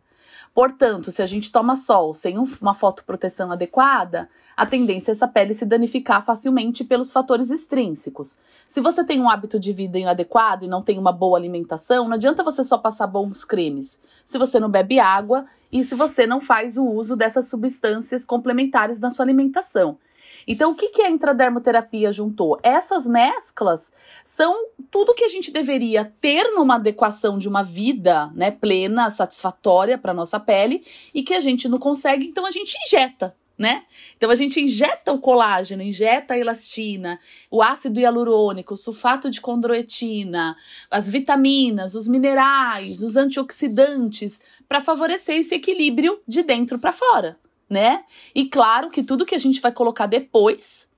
Portanto, 0.54 1.12
se 1.12 1.22
a 1.22 1.26
gente 1.26 1.52
toma 1.52 1.76
sol 1.76 2.14
sem 2.14 2.36
uma 2.38 2.72
fotoproteção 2.72 3.52
adequada, 3.52 4.26
a 4.56 4.64
tendência 4.64 5.10
é 5.10 5.14
essa 5.14 5.28
pele 5.28 5.52
se 5.52 5.66
danificar 5.66 6.24
facilmente 6.24 6.82
pelos 6.82 7.12
fatores 7.12 7.50
extrínsecos. 7.50 8.38
Se 8.66 8.80
você 8.80 9.04
tem 9.04 9.20
um 9.20 9.28
hábito 9.28 9.60
de 9.60 9.72
vida 9.72 9.98
inadequado 9.98 10.64
e 10.64 10.68
não 10.68 10.82
tem 10.82 10.98
uma 10.98 11.12
boa 11.12 11.38
alimentação, 11.38 12.08
não 12.08 12.14
adianta 12.14 12.42
você 12.42 12.64
só 12.64 12.78
passar 12.78 13.06
bons 13.06 13.44
cremes. 13.44 14.00
Se 14.24 14.38
você 14.38 14.58
não 14.58 14.70
bebe 14.70 14.98
água 14.98 15.44
e 15.70 15.84
se 15.84 15.94
você 15.94 16.26
não 16.26 16.40
faz 16.40 16.78
o 16.78 16.84
uso 16.84 17.14
dessas 17.14 17.48
substâncias 17.48 18.24
complementares 18.24 18.98
na 18.98 19.10
sua 19.10 19.26
alimentação. 19.26 19.98
Então, 20.46 20.72
o 20.72 20.74
que, 20.74 20.88
que 20.88 21.02
a 21.02 21.10
intradermoterapia 21.10 22.12
juntou? 22.12 22.58
Essas 22.62 23.06
mesclas 23.06 23.92
são 24.24 24.68
tudo 24.90 25.14
que 25.14 25.24
a 25.24 25.28
gente 25.28 25.50
deveria 25.50 26.12
ter 26.20 26.50
numa 26.52 26.76
adequação 26.76 27.38
de 27.38 27.48
uma 27.48 27.62
vida 27.62 28.30
né, 28.34 28.50
plena, 28.50 29.10
satisfatória 29.10 29.98
para 29.98 30.14
nossa 30.14 30.40
pele 30.40 30.84
e 31.14 31.22
que 31.22 31.34
a 31.34 31.40
gente 31.40 31.68
não 31.68 31.78
consegue, 31.78 32.26
então 32.26 32.46
a 32.46 32.50
gente 32.50 32.76
injeta. 32.86 33.34
Né? 33.58 33.82
Então 34.16 34.30
a 34.30 34.34
gente 34.34 34.58
injeta 34.58 35.12
o 35.12 35.18
colágeno, 35.18 35.82
injeta 35.82 36.32
a 36.32 36.38
elastina, 36.38 37.20
o 37.50 37.62
ácido 37.62 38.00
hialurônico, 38.00 38.72
o 38.72 38.76
sulfato 38.76 39.28
de 39.28 39.38
condroitina, 39.38 40.56
as 40.90 41.10
vitaminas, 41.10 41.94
os 41.94 42.08
minerais, 42.08 43.02
os 43.02 43.16
antioxidantes 43.16 44.40
para 44.66 44.80
favorecer 44.80 45.36
esse 45.36 45.54
equilíbrio 45.54 46.18
de 46.26 46.42
dentro 46.42 46.78
para 46.78 46.90
fora 46.90 47.36
né? 47.70 48.02
E 48.34 48.46
claro 48.48 48.90
que 48.90 49.02
tudo 49.02 49.24
que 49.24 49.34
a 49.34 49.38
gente 49.38 49.60
vai 49.60 49.72
colocar 49.72 50.06
depois 50.06 50.90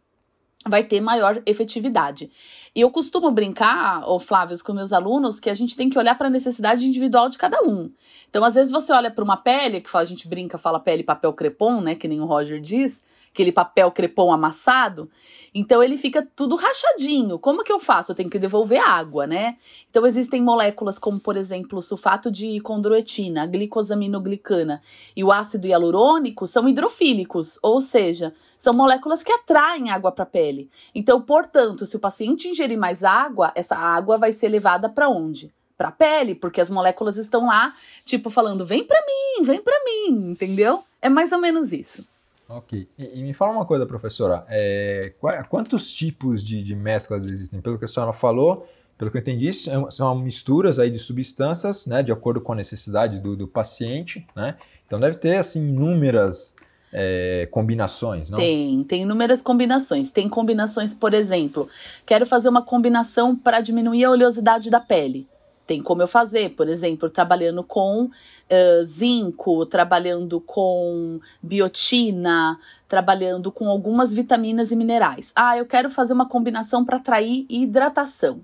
vai 0.67 0.85
ter 0.85 1.01
maior 1.01 1.43
efetividade. 1.45 2.31
E 2.75 2.81
eu 2.81 2.91
costumo 2.91 3.31
brincar, 3.31 4.09
ô 4.09 4.19
Flávio, 4.19 4.57
com 4.65 4.73
meus 4.73 4.93
alunos, 4.93 5.41
que 5.41 5.51
a 5.51 5.55
gente 5.55 5.77
tem 5.77 5.91
que 5.91 5.99
olhar 5.99 6.17
para 6.17 6.29
a 6.29 6.31
necessidade 6.31 6.87
individual 6.87 7.29
de 7.29 7.37
cada 7.37 7.61
um. 7.63 7.93
Então, 8.31 8.45
às 8.45 8.55
vezes 8.55 8.73
você 8.73 8.93
olha 8.93 9.11
para 9.11 9.25
uma 9.25 9.37
pele, 9.37 9.81
que 9.81 9.97
a 9.97 10.05
gente 10.05 10.29
brinca, 10.29 10.57
fala 10.57 10.81
pele 10.81 11.03
papel 11.03 11.33
crepom, 11.33 11.81
né, 11.81 11.95
que 11.95 12.09
nem 12.09 12.21
o 12.21 12.27
Roger 12.27 12.61
diz, 12.61 13.05
aquele 13.33 13.51
papel 13.51 13.91
crepom 13.91 14.31
amassado. 14.33 15.11
Então 15.55 15.83
ele 15.83 15.99
fica 15.99 16.27
tudo 16.35 16.55
rachadinho. 16.55 17.39
Como 17.39 17.63
que 17.63 17.73
eu 17.73 17.79
faço? 17.79 18.13
Eu 18.13 18.17
tenho 18.17 18.31
que 18.31 18.39
devolver 18.39 18.81
água, 18.81 19.27
né? 19.27 19.57
Então 19.91 20.07
existem 20.07 20.41
moléculas 20.41 20.99
como, 20.99 21.21
por 21.21 21.37
exemplo, 21.37 21.79
o 21.79 21.83
sulfato 21.83 22.31
de 22.31 22.59
condroitina, 22.61 23.43
a 23.43 23.47
glicosaminoglicana 23.47 24.81
e 25.15 25.23
o 25.23 25.31
ácido 25.31 25.67
hialurônico 25.67 26.47
são 26.47 26.67
hidrofílicos, 26.69 27.59
ou 27.63 27.83
seja, 27.83 28.33
são 28.57 28.73
moléculas 28.73 29.23
que 29.23 29.33
atraem 29.33 29.91
água 29.91 30.11
para 30.11 30.23
a 30.23 30.27
pele. 30.27 30.71
Então, 30.95 31.21
portanto, 31.21 31.85
se 31.85 31.97
o 31.97 32.01
paciente 32.01 32.49
ingerir 32.49 32.79
mais 32.79 33.05
água, 33.05 33.53
essa 33.55 33.77
água 33.77 34.17
vai 34.17 34.33
ser 34.33 34.49
levada 34.49 34.89
para 34.89 35.09
onde? 35.09 35.53
Para 35.77 35.89
a 35.89 35.93
pele, 35.93 36.35
porque 36.35 36.61
as 36.61 36.71
moléculas 36.71 37.17
estão 37.19 37.47
lá, 37.47 37.75
tipo 38.05 38.31
falando: 38.31 38.65
"Vem 38.65 38.85
para 38.85 39.03
mim, 39.05 39.43
vem 39.43 39.61
para 39.61 39.79
mim", 39.85 40.31
entendeu? 40.31 40.83
É 41.03 41.11
mais 41.11 41.33
ou 41.33 41.39
menos 41.39 41.73
isso. 41.73 42.07
Ok. 42.57 42.89
E, 42.99 43.21
e, 43.21 43.23
me 43.23 43.33
fala 43.33 43.53
uma 43.53 43.65
coisa, 43.65 43.87
professora. 43.87 44.45
É, 44.49 45.13
quantos 45.49 45.93
tipos 45.95 46.45
de, 46.45 46.63
de, 46.63 46.77
mesclas 46.77 47.27
existem? 47.27 47.61
Pelo 47.61 47.79
que 47.79 47.85
a 47.85 47.89
senhora 47.89 48.13
falou, 48.13 48.67
pelo 48.99 49.11
que 49.11 49.17
eu 49.17 49.21
entendi, 49.21 49.51
são 49.53 50.15
misturas 50.19 50.79
aí 50.79 50.91
de 50.91 50.99
substâncias, 50.99 51.87
né, 51.87 52.03
de 52.03 52.13
acordo 52.13 52.41
com 52.41 52.53
a 52.53 52.57
necessidade 52.57 53.19
do, 53.19 53.37
do 53.37 53.49
paciente, 53.49 54.27
né? 54.37 54.57
Então 54.87 55.01
deve 55.01 55.17
ter 55.17 55.37
assim 55.37 55.69
inúmeras 55.69 56.55
é, 56.93 57.49
combinações, 57.51 58.29
não? 58.29 58.39
Tem, 58.39 58.85
tem 58.85 59.03
inúmeras 59.03 59.41
combinações. 59.41 60.11
Tem 60.11 60.29
combinações, 60.29 60.93
por 60.93 61.15
exemplo, 61.15 61.69
quero 62.05 62.27
fazer 62.27 62.49
uma 62.49 62.63
combinação 62.63 63.35
para 63.35 63.61
diminuir 63.61 64.05
a 64.05 64.11
oleosidade 64.11 64.69
da 64.69 64.79
pele 64.79 65.27
tem 65.73 65.83
como 65.83 66.03
eu 66.03 66.09
fazer, 66.09 66.51
por 66.51 66.69
exemplo, 66.69 67.09
trabalhando 67.09 67.65
com 67.65 68.05
uh, 68.05 68.85
zinco, 68.85 69.65
trabalhando 69.65 70.39
com 70.39 71.19
biotina, 71.43 72.59
trabalhando 72.87 73.51
com 73.51 73.71
algumas 73.71 74.13
vitaminas 74.13 74.71
e 74.71 74.77
minerais. 74.77 75.33
Ah, 75.35 75.57
eu 75.57 75.65
quero 75.65 75.89
fazer 75.89 76.13
uma 76.13 76.29
combinação 76.29 76.85
para 76.85 76.99
atrair 76.99 77.47
hidratação. 77.49 78.41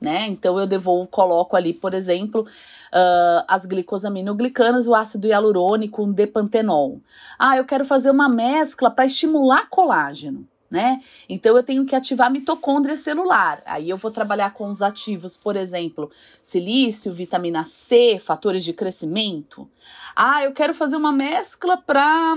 Né? 0.00 0.28
Então 0.28 0.56
eu 0.56 0.68
devolvo, 0.68 1.08
coloco 1.08 1.56
ali, 1.56 1.72
por 1.72 1.92
exemplo, 1.92 2.42
uh, 2.42 3.44
as 3.48 3.66
glicosaminoglicanas, 3.66 4.86
o 4.86 4.94
ácido 4.94 5.26
hialurônico, 5.26 6.04
um 6.04 6.12
depantenol. 6.12 7.00
Ah, 7.36 7.56
eu 7.56 7.64
quero 7.64 7.84
fazer 7.84 8.12
uma 8.12 8.28
mescla 8.28 8.88
para 8.88 9.04
estimular 9.04 9.68
colágeno 9.68 10.46
né? 10.70 11.00
Então 11.28 11.56
eu 11.56 11.62
tenho 11.62 11.86
que 11.86 11.96
ativar 11.96 12.26
a 12.26 12.30
mitocôndria 12.30 12.96
celular. 12.96 13.62
Aí 13.64 13.88
eu 13.88 13.96
vou 13.96 14.10
trabalhar 14.10 14.52
com 14.52 14.70
os 14.70 14.82
ativos, 14.82 15.36
por 15.36 15.56
exemplo, 15.56 16.10
silício, 16.42 17.12
vitamina 17.12 17.64
C, 17.64 18.18
fatores 18.20 18.64
de 18.64 18.72
crescimento. 18.72 19.68
Ah, 20.14 20.44
eu 20.44 20.52
quero 20.52 20.74
fazer 20.74 20.96
uma 20.96 21.12
mescla 21.12 21.76
para 21.76 22.36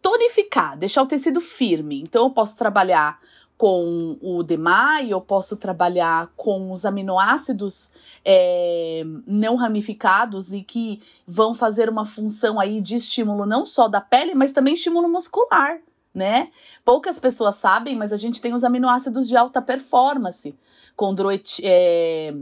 tonificar, 0.00 0.78
deixar 0.78 1.02
o 1.02 1.06
tecido 1.06 1.40
firme. 1.40 2.00
Então 2.00 2.24
eu 2.24 2.30
posso 2.30 2.56
trabalhar 2.56 3.18
com 3.58 4.18
o 4.20 4.42
DMAI, 4.42 5.10
eu 5.10 5.20
posso 5.20 5.56
trabalhar 5.56 6.30
com 6.36 6.70
os 6.70 6.84
aminoácidos 6.84 7.90
é, 8.22 9.02
não 9.26 9.56
ramificados 9.56 10.52
e 10.52 10.62
que 10.62 11.00
vão 11.26 11.54
fazer 11.54 11.88
uma 11.88 12.04
função 12.04 12.60
aí 12.60 12.82
de 12.82 12.96
estímulo 12.96 13.46
não 13.46 13.64
só 13.64 13.88
da 13.88 14.00
pele, 14.00 14.34
mas 14.34 14.52
também 14.52 14.74
estímulo 14.74 15.08
muscular 15.08 15.80
né? 16.16 16.48
Poucas 16.82 17.18
pessoas 17.18 17.56
sabem, 17.56 17.94
mas 17.94 18.10
a 18.10 18.16
gente 18.16 18.40
tem 18.40 18.54
os 18.54 18.64
aminoácidos 18.64 19.28
de 19.28 19.36
alta 19.36 19.60
performance, 19.60 20.54
condroit, 20.96 21.60
é, 21.62 22.32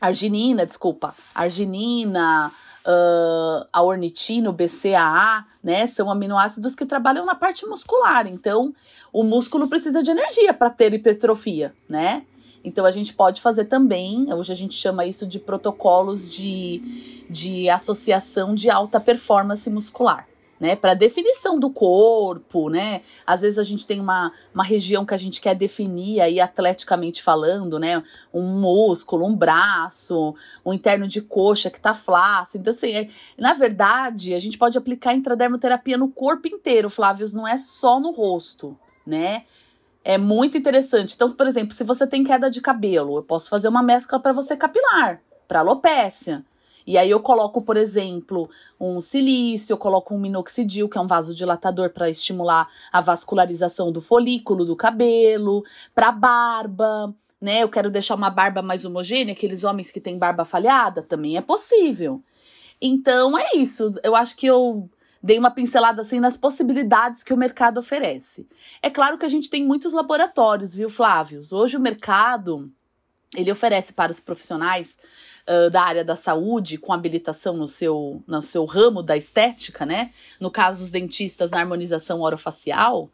arginina, 0.00 0.64
desculpa, 0.64 1.12
arginina, 1.34 2.52
uh, 2.86 3.66
a 3.72 3.82
ornitina, 3.82 4.48
o 4.48 4.52
BCAA, 4.52 5.44
né? 5.60 5.88
São 5.88 6.08
aminoácidos 6.08 6.76
que 6.76 6.86
trabalham 6.86 7.26
na 7.26 7.34
parte 7.34 7.66
muscular. 7.66 8.28
Então, 8.28 8.72
o 9.12 9.24
músculo 9.24 9.66
precisa 9.66 10.04
de 10.04 10.12
energia 10.12 10.54
para 10.54 10.70
ter 10.70 10.94
hipertrofia, 10.94 11.74
né? 11.88 12.24
Então 12.62 12.84
a 12.84 12.92
gente 12.92 13.12
pode 13.12 13.40
fazer 13.40 13.64
também, 13.64 14.32
hoje 14.32 14.52
a 14.52 14.56
gente 14.56 14.74
chama 14.74 15.04
isso 15.04 15.26
de 15.26 15.40
protocolos 15.40 16.30
de, 16.30 17.24
de 17.28 17.70
associação 17.70 18.54
de 18.54 18.70
alta 18.70 19.00
performance 19.00 19.68
muscular 19.70 20.29
né, 20.60 20.76
para 20.76 20.92
definição 20.92 21.58
do 21.58 21.70
corpo, 21.70 22.68
né? 22.68 23.00
Às 23.26 23.40
vezes 23.40 23.58
a 23.58 23.62
gente 23.62 23.86
tem 23.86 23.98
uma, 23.98 24.30
uma 24.54 24.62
região 24.62 25.06
que 25.06 25.14
a 25.14 25.16
gente 25.16 25.40
quer 25.40 25.54
definir 25.54 26.20
aí 26.20 26.38
atleticamente 26.38 27.22
falando, 27.22 27.78
né? 27.78 28.02
Um 28.32 28.60
músculo, 28.60 29.26
um 29.26 29.34
braço, 29.34 30.34
um 30.64 30.74
interno 30.74 31.08
de 31.08 31.22
coxa 31.22 31.70
que 31.70 31.80
tá 31.80 31.94
flácido. 31.94 32.60
Então, 32.60 32.74
assim, 32.74 32.92
é, 32.92 33.08
na 33.38 33.54
verdade, 33.54 34.34
a 34.34 34.38
gente 34.38 34.58
pode 34.58 34.76
aplicar 34.76 35.14
intradermoterapia 35.14 35.96
no 35.96 36.10
corpo 36.10 36.46
inteiro, 36.46 36.90
Flávios, 36.90 37.32
não 37.32 37.48
é 37.48 37.56
só 37.56 37.98
no 37.98 38.10
rosto, 38.10 38.78
né? 39.06 39.44
É 40.04 40.18
muito 40.18 40.58
interessante. 40.58 41.14
Então, 41.14 41.30
por 41.30 41.46
exemplo, 41.46 41.72
se 41.72 41.84
você 41.84 42.06
tem 42.06 42.22
queda 42.22 42.50
de 42.50 42.60
cabelo, 42.60 43.16
eu 43.16 43.22
posso 43.22 43.48
fazer 43.48 43.68
uma 43.68 43.82
mescla 43.82 44.20
para 44.20 44.32
você 44.32 44.56
capilar, 44.56 45.22
para 45.48 45.60
alopécia. 45.60 46.44
E 46.86 46.96
aí 46.98 47.10
eu 47.10 47.20
coloco, 47.20 47.62
por 47.62 47.76
exemplo, 47.76 48.48
um 48.80 49.00
silício, 49.00 49.72
eu 49.72 49.78
coloco 49.78 50.14
um 50.14 50.20
minoxidil, 50.20 50.88
que 50.88 50.98
é 50.98 51.00
um 51.00 51.06
vasodilatador 51.06 51.90
para 51.90 52.10
estimular 52.10 52.68
a 52.92 53.00
vascularização 53.00 53.92
do 53.92 54.00
folículo 54.00 54.64
do 54.64 54.76
cabelo, 54.76 55.64
para 55.94 56.10
barba, 56.12 57.14
né? 57.40 57.62
Eu 57.62 57.68
quero 57.68 57.90
deixar 57.90 58.14
uma 58.14 58.30
barba 58.30 58.62
mais 58.62 58.84
homogênea, 58.84 59.32
aqueles 59.32 59.64
homens 59.64 59.90
que 59.90 60.00
têm 60.00 60.18
barba 60.18 60.44
falhada, 60.44 61.02
também 61.02 61.36
é 61.36 61.40
possível. 61.40 62.22
Então 62.80 63.38
é 63.38 63.56
isso. 63.56 63.94
Eu 64.02 64.16
acho 64.16 64.36
que 64.36 64.46
eu 64.46 64.88
dei 65.22 65.38
uma 65.38 65.50
pincelada 65.50 66.02
assim 66.02 66.18
nas 66.18 66.36
possibilidades 66.36 67.22
que 67.22 67.32
o 67.32 67.36
mercado 67.36 67.78
oferece. 67.78 68.48
É 68.82 68.88
claro 68.88 69.18
que 69.18 69.26
a 69.26 69.28
gente 69.28 69.50
tem 69.50 69.64
muitos 69.64 69.92
laboratórios, 69.92 70.74
viu, 70.74 70.88
Flávios? 70.88 71.52
Hoje 71.52 71.76
o 71.76 71.80
mercado 71.80 72.70
ele 73.36 73.52
oferece 73.52 73.92
para 73.92 74.10
os 74.10 74.18
profissionais 74.18 74.98
da 75.70 75.82
área 75.82 76.04
da 76.04 76.16
saúde 76.16 76.78
com 76.78 76.92
habilitação 76.92 77.56
no 77.56 77.66
seu, 77.66 78.22
no 78.26 78.42
seu 78.42 78.64
ramo 78.64 79.02
da 79.02 79.16
estética, 79.16 79.84
né? 79.84 80.10
No 80.38 80.50
caso, 80.50 80.84
os 80.84 80.90
dentistas 80.90 81.50
na 81.50 81.60
harmonização 81.60 82.20
orofacial, 82.20 83.10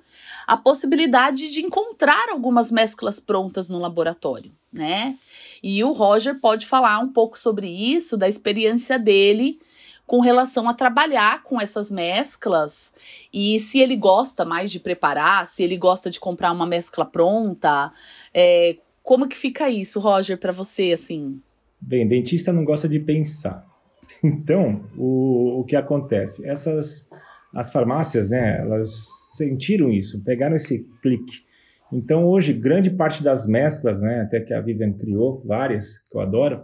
a 0.47 0.57
possibilidade 0.57 1.51
de 1.53 1.61
encontrar 1.61 2.29
algumas 2.31 2.71
mesclas 2.71 3.19
prontas 3.19 3.69
no 3.71 3.79
laboratório, 3.79 4.53
né? 4.73 5.17
E 5.63 5.83
o 5.83 5.93
Roger 5.93 6.39
pode 6.41 6.67
falar 6.67 6.99
um 6.99 7.13
pouco 7.13 7.39
sobre 7.39 7.69
isso, 7.69 8.17
da 8.17 8.29
experiência 8.29 8.99
dele 8.99 9.59
com 10.07 10.21
relação 10.21 10.69
a 10.69 10.75
trabalhar 10.75 11.43
com 11.43 11.61
essas 11.61 11.91
mesclas 11.91 12.95
e 13.33 13.59
se 13.59 13.81
ele 13.81 13.97
gosta 13.97 14.45
mais 14.45 14.71
de 14.71 14.79
preparar, 14.79 15.47
se 15.47 15.63
ele 15.63 15.77
gosta 15.77 16.09
de 16.11 16.21
comprar 16.21 16.53
uma 16.53 16.65
mescla 16.65 17.05
pronta, 17.05 17.93
é, 18.33 18.77
como 19.03 19.29
que 19.29 19.37
fica 19.37 19.69
isso, 19.69 19.99
Roger, 19.99 20.39
para 20.39 20.53
você, 20.53 20.93
assim? 20.93 21.41
Bem, 21.81 22.07
dentista 22.07 22.53
não 22.53 22.65
gosta 22.65 22.89
de 22.89 22.99
pensar. 22.99 23.65
Então, 24.25 24.83
o, 24.97 25.61
o 25.61 25.65
que 25.65 25.77
acontece? 25.77 26.47
Essas, 26.49 27.09
as 27.55 27.71
farmácias, 27.71 28.31
né, 28.31 28.59
elas 28.61 28.91
sentiram 29.37 29.93
isso, 29.93 30.23
pegaram 30.25 30.57
esse 30.57 30.87
clique. 31.03 31.45
Então, 31.93 32.25
hoje, 32.25 32.53
grande 32.53 32.91
parte 32.91 33.23
das 33.23 33.47
mesclas, 33.47 34.01
né, 34.01 34.23
até 34.23 34.41
que 34.41 34.55
a 34.55 34.61
Vivian 34.61 34.93
criou, 34.93 35.43
várias, 35.45 35.99
que 36.11 36.17
eu 36.17 36.21
adoro, 36.21 36.63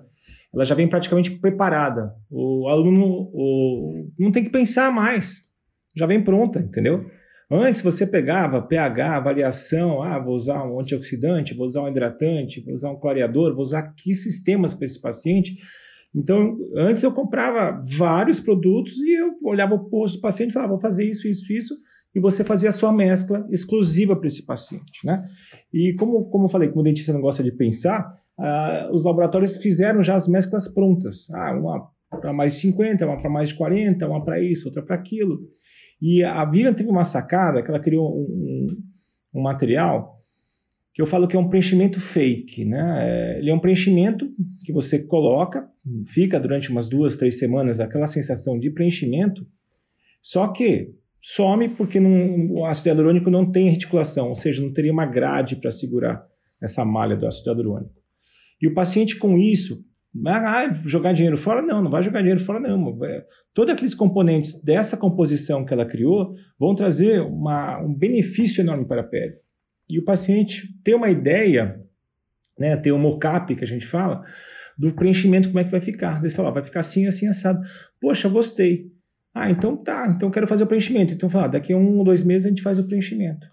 ela 0.53 0.65
já 0.65 0.75
vem 0.75 0.89
praticamente 0.89 1.31
preparada. 1.31 2.15
O 2.31 2.69
aluno 2.69 3.31
o, 3.33 4.09
não 4.19 4.33
tem 4.33 4.45
que 4.45 4.51
pensar 4.51 4.93
mais, 4.93 5.47
já 5.97 6.07
vem 6.07 6.23
pronta, 6.23 6.59
entendeu? 6.61 7.07
Antes 7.55 7.83
você 7.83 8.07
pegava 8.07 8.63
pH, 8.63 9.17
avaliação, 9.17 10.03
ah, 10.03 10.19
vou 10.19 10.35
usar 10.35 10.65
um 10.65 10.81
antioxidante, 10.81 11.53
vou 11.53 11.67
usar 11.67 11.83
um 11.83 11.89
hidratante, 11.89 12.63
vou 12.63 12.75
usar 12.75 12.91
um 12.91 12.99
clareador, 12.99 13.55
vou 13.55 13.63
usar 13.63 13.93
que 13.95 14.15
sistemas 14.15 14.73
para 14.73 14.87
esse 14.87 14.99
paciente. 14.99 15.59
Então, 16.15 16.57
antes 16.75 17.03
eu 17.03 17.13
comprava 17.13 17.85
vários 17.85 18.41
produtos 18.41 18.97
e 18.97 19.13
eu 19.21 19.35
olhava 19.45 19.75
o 19.75 19.91
posto 19.91 20.17
do 20.17 20.23
paciente 20.23 20.49
e 20.49 20.53
falava, 20.55 20.73
vou 20.73 20.81
fazer 20.81 21.05
isso, 21.05 21.29
isso, 21.29 21.53
isso, 21.53 21.75
e 22.15 22.21
você 22.21 22.43
fazia 22.43 22.71
a 22.71 22.73
sua 22.73 22.91
mescla 22.91 23.47
exclusiva 23.51 24.17
para 24.17 24.29
esse 24.29 24.47
paciente, 24.47 25.05
né? 25.05 25.23
E 25.73 25.95
como, 25.99 26.25
como 26.31 26.45
eu 26.45 26.49
falei, 26.49 26.69
como 26.69 26.81
o 26.81 26.85
dentista 26.85 27.13
não 27.13 27.21
gosta 27.21 27.43
de 27.43 27.53
pensar, 27.53 28.15
ah, 28.39 28.89
os 28.93 29.05
laboratórios 29.05 29.59
fizeram 29.59 30.03
já 30.03 30.15
as 30.15 30.27
mesclas 30.27 30.69
prontas. 30.69 31.31
Ah, 31.31 31.53
uma 31.53 31.93
para 32.19 32.33
mais 32.33 32.55
de 32.55 32.61
50, 32.61 33.07
uma 33.07 33.17
para 33.17 33.31
mais 33.31 33.51
de 33.51 33.57
40, 33.57 34.07
uma 34.07 34.25
para 34.25 34.41
isso, 34.43 34.69
outra 34.69 34.83
para 34.83 34.97
aquilo. 34.97 35.41
E 36.03 36.25
a 36.25 36.45
Vivian 36.45 36.75
teve 36.75 36.91
uma 36.91 37.05
sacada 37.05 37.63
que 37.63 37.71
ela 37.71 37.79
criou 37.79 38.13
um, 38.13 38.67
um, 39.33 39.41
material 39.41 40.19
que 40.93 41.01
eu 41.01 41.07
falo 41.07 41.29
que 41.29 41.37
é 41.37 41.39
um 41.39 41.49
preenchimento 41.49 42.01
fake, 42.01 42.65
né? 42.65 43.39
Ele 43.39 43.51
é 43.51 43.55
um 43.55 43.61
preenchimento 43.61 44.29
que 44.65 44.73
você 44.73 44.99
coloca, 44.99 45.65
fica 46.07 46.41
durante 46.41 46.71
umas 46.71 46.89
duas, 46.89 47.17
três 47.17 47.39
semanas 47.39 47.79
aquela 47.79 48.09
sensação 48.09 48.59
de 48.59 48.69
preenchimento, 48.69 49.47
só 50.21 50.49
que 50.49 50.93
some 51.23 51.69
porque 51.69 52.01
não, 52.01 52.47
o 52.51 52.67
ácido 52.67 52.89
hialurônico 52.89 53.31
não 53.31 53.51
tem 53.51 53.71
reticulação, 53.71 54.29
ou 54.29 54.35
seja, 54.35 54.61
não 54.61 54.73
teria 54.73 54.93
uma 54.93 55.07
grade 55.07 55.55
para 55.55 55.71
segurar 55.71 56.27
essa 56.61 56.85
malha 56.85 57.17
do 57.17 57.29
ácido 57.29 57.49
hialurônico. 57.49 57.95
E 58.61 58.67
o 58.67 58.75
paciente 58.75 59.17
com 59.17 59.39
isso 59.39 59.85
Ah, 60.27 60.71
jogar 60.85 61.13
dinheiro 61.13 61.39
fora? 61.39 61.63
Não, 61.63 61.83
não 61.83 61.91
vai 61.91 62.03
jogar 62.03 62.21
dinheiro 62.21 62.41
fora, 62.41 62.61
não. 62.61 62.99
Todos 63.55 63.73
aqueles 63.73 63.95
componentes 63.95 64.63
dessa 64.63 64.97
composição 64.97 65.65
que 65.65 65.73
ela 65.73 65.87
criou 65.87 66.35
vão 66.59 66.75
trazer 66.75 67.23
uma, 67.23 67.81
um 67.81 67.95
benefício 67.95 68.61
enorme 68.61 68.85
para 68.85 69.01
a 69.01 69.05
pele. 69.05 69.37
E 69.89 69.99
o 69.99 70.05
paciente 70.05 70.69
ter 70.85 70.95
uma 70.95 71.09
ideia, 71.09 71.81
né, 72.59 72.77
ter 72.77 72.93
um 72.93 72.99
mock-up 72.99 73.55
que 73.55 73.65
a 73.65 73.67
gente 73.67 73.87
fala, 73.87 74.25
do 74.77 74.93
preenchimento, 74.93 75.49
como 75.49 75.61
é 75.61 75.65
que 75.65 75.71
vai 75.71 75.81
ficar. 75.81 76.21
Daí 76.21 76.31
você 76.31 76.37
fala, 76.37 76.51
vai 76.51 76.63
ficar 76.63 76.81
assim, 76.81 77.07
assim, 77.07 77.27
assado. 77.27 77.61
Poxa, 78.01 78.29
gostei. 78.29 78.91
Ah, 79.35 79.51
então 79.51 79.77
tá, 79.77 80.07
então 80.15 80.31
quero 80.31 80.47
fazer 80.47 80.65
o 80.65 80.67
preenchimento. 80.67 81.15
Então 81.15 81.29
fala, 81.29 81.49
daqui 81.49 81.73
a 81.73 81.77
um 81.77 81.99
ou 81.99 82.05
dois 82.05 82.23
meses 82.23 82.47
a 82.47 82.49
gente 82.49 82.63
faz 82.63 82.79
o 82.79 82.85
preenchimento. 82.85 83.47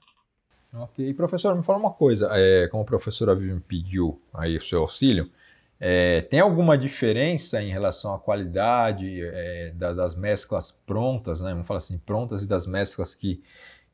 Ok, 0.73 1.13
professor, 1.13 1.55
me 1.55 1.63
fala 1.63 1.79
uma 1.79 1.91
coisa, 1.91 2.29
é, 2.31 2.67
como 2.67 2.83
a 2.83 2.85
professora 2.85 3.33
Vivi 3.33 3.53
me 3.53 3.59
pediu 3.59 4.21
aí 4.33 4.55
o 4.55 4.61
seu 4.61 4.81
auxílio, 4.81 5.27
é, 5.79 6.21
tem 6.21 6.41
alguma 6.41 6.77
diferença 6.77 7.61
em 7.61 7.71
relação 7.71 8.13
à 8.13 8.19
qualidade 8.19 9.21
é, 9.21 9.71
das, 9.73 9.95
das 9.95 10.15
mesclas 10.15 10.71
prontas, 10.85 11.39
né? 11.39 11.51
Vamos 11.51 11.67
falar 11.67 11.77
assim, 11.77 11.97
prontas 11.97 12.43
e 12.43 12.47
das 12.47 12.67
mesclas 12.67 13.15
que, 13.15 13.41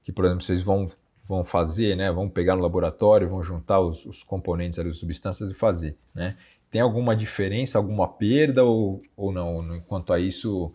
que 0.03 0.11
por 0.11 0.25
exemplo, 0.25 0.43
vocês 0.43 0.63
vão, 0.63 0.89
vão 1.23 1.45
fazer, 1.45 1.95
né? 1.95 2.11
Vão 2.11 2.27
pegar 2.27 2.55
no 2.55 2.61
laboratório, 2.63 3.29
vão 3.29 3.43
juntar 3.43 3.79
os, 3.79 4.03
os 4.05 4.23
componentes, 4.23 4.79
as 4.79 4.97
substâncias 4.97 5.51
e 5.51 5.53
fazer, 5.53 5.95
né? 6.13 6.35
Tem 6.71 6.81
alguma 6.81 7.15
diferença, 7.15 7.77
alguma 7.77 8.07
perda 8.07 8.63
ou, 8.63 9.01
ou 9.15 9.31
não? 9.31 9.79
Quanto 9.87 10.11
a 10.11 10.19
isso, 10.19 10.73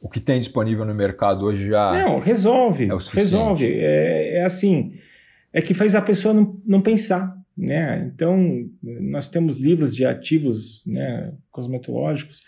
o 0.00 0.08
que 0.08 0.18
tem 0.18 0.40
disponível 0.40 0.86
no 0.86 0.94
mercado 0.94 1.44
hoje 1.44 1.66
já. 1.66 1.92
Não, 1.92 2.18
resolve. 2.18 2.88
É 2.88 2.94
o 2.94 2.96
resolve. 2.96 3.70
É, 3.70 4.38
é, 4.38 4.44
assim, 4.44 4.98
é 5.52 5.60
que 5.60 5.74
faz 5.74 5.94
a 5.94 6.00
pessoa 6.00 6.32
não, 6.32 6.58
não 6.66 6.80
pensar. 6.80 7.41
Né? 7.56 8.10
Então, 8.12 8.68
nós 8.82 9.28
temos 9.28 9.60
livros 9.60 9.94
de 9.94 10.04
ativos 10.04 10.82
né, 10.86 11.34
cosmetológicos 11.50 12.42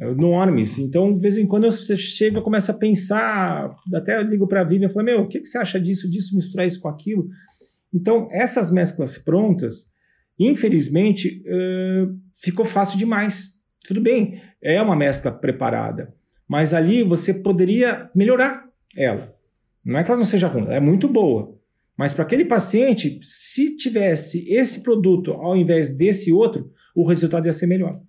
é, 0.00 0.08
enormes. 0.08 0.78
Então, 0.78 1.12
de 1.14 1.20
vez 1.20 1.36
em 1.36 1.46
quando 1.46 1.70
você 1.70 1.96
chega 1.96 2.40
começa 2.40 2.72
a 2.72 2.76
pensar, 2.76 3.74
até 3.94 4.22
ligo 4.22 4.46
para 4.46 4.62
a 4.62 4.64
Vivian 4.64 4.88
e 4.88 4.92
falo, 4.92 5.04
meu, 5.04 5.20
o 5.22 5.28
que, 5.28 5.40
que 5.40 5.46
você 5.46 5.58
acha 5.58 5.78
disso, 5.78 6.10
disso, 6.10 6.34
misturar 6.34 6.66
isso 6.66 6.80
com 6.80 6.88
aquilo? 6.88 7.28
Então, 7.92 8.28
essas 8.32 8.70
mesclas 8.70 9.18
prontas, 9.18 9.86
infelizmente, 10.38 11.42
uh, 11.46 12.18
ficou 12.42 12.64
fácil 12.64 12.98
demais. 12.98 13.52
Tudo 13.86 14.00
bem, 14.00 14.40
é 14.62 14.80
uma 14.80 14.96
mescla 14.96 15.32
preparada, 15.32 16.14
mas 16.48 16.72
ali 16.72 17.02
você 17.02 17.34
poderia 17.34 18.08
melhorar 18.14 18.64
ela. 18.96 19.34
Não 19.84 19.98
é 19.98 20.04
que 20.04 20.10
ela 20.10 20.18
não 20.18 20.24
seja 20.24 20.46
ruim, 20.46 20.64
ela 20.64 20.76
é 20.76 20.80
muito 20.80 21.08
boa. 21.08 21.59
Mas 22.00 22.14
para 22.14 22.24
aquele 22.24 22.46
paciente, 22.46 23.20
se 23.22 23.76
tivesse 23.76 24.50
esse 24.50 24.80
produto 24.80 25.32
ao 25.32 25.54
invés 25.54 25.90
desse 25.90 26.32
outro, 26.32 26.72
o 26.94 27.06
resultado 27.06 27.44
ia 27.44 27.52
ser 27.52 27.66
melhor. 27.66 28.00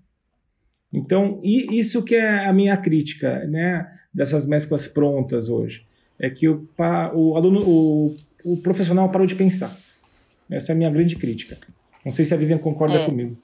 Então, 0.93 1.41
isso 1.43 2.01
que 2.01 2.15
é 2.15 2.45
a 2.45 2.53
minha 2.53 2.77
crítica, 2.77 3.45
né, 3.47 3.85
dessas 4.13 4.45
mesclas 4.45 4.87
prontas 4.87 5.49
hoje, 5.49 5.85
é 6.17 6.29
que 6.29 6.47
o, 6.47 6.65
o 7.13 7.35
aluno, 7.35 7.67
o, 7.67 8.15
o 8.45 8.55
profissional 8.61 9.11
parou 9.11 9.27
de 9.27 9.35
pensar. 9.35 9.77
Essa 10.49 10.71
é 10.71 10.73
a 10.73 10.77
minha 10.77 10.89
grande 10.89 11.17
crítica. 11.17 11.57
Não 12.05 12.13
sei 12.13 12.23
se 12.23 12.33
a 12.33 12.37
Vivian 12.37 12.59
concorda 12.59 12.95
é. 12.95 13.05
comigo. 13.05 13.37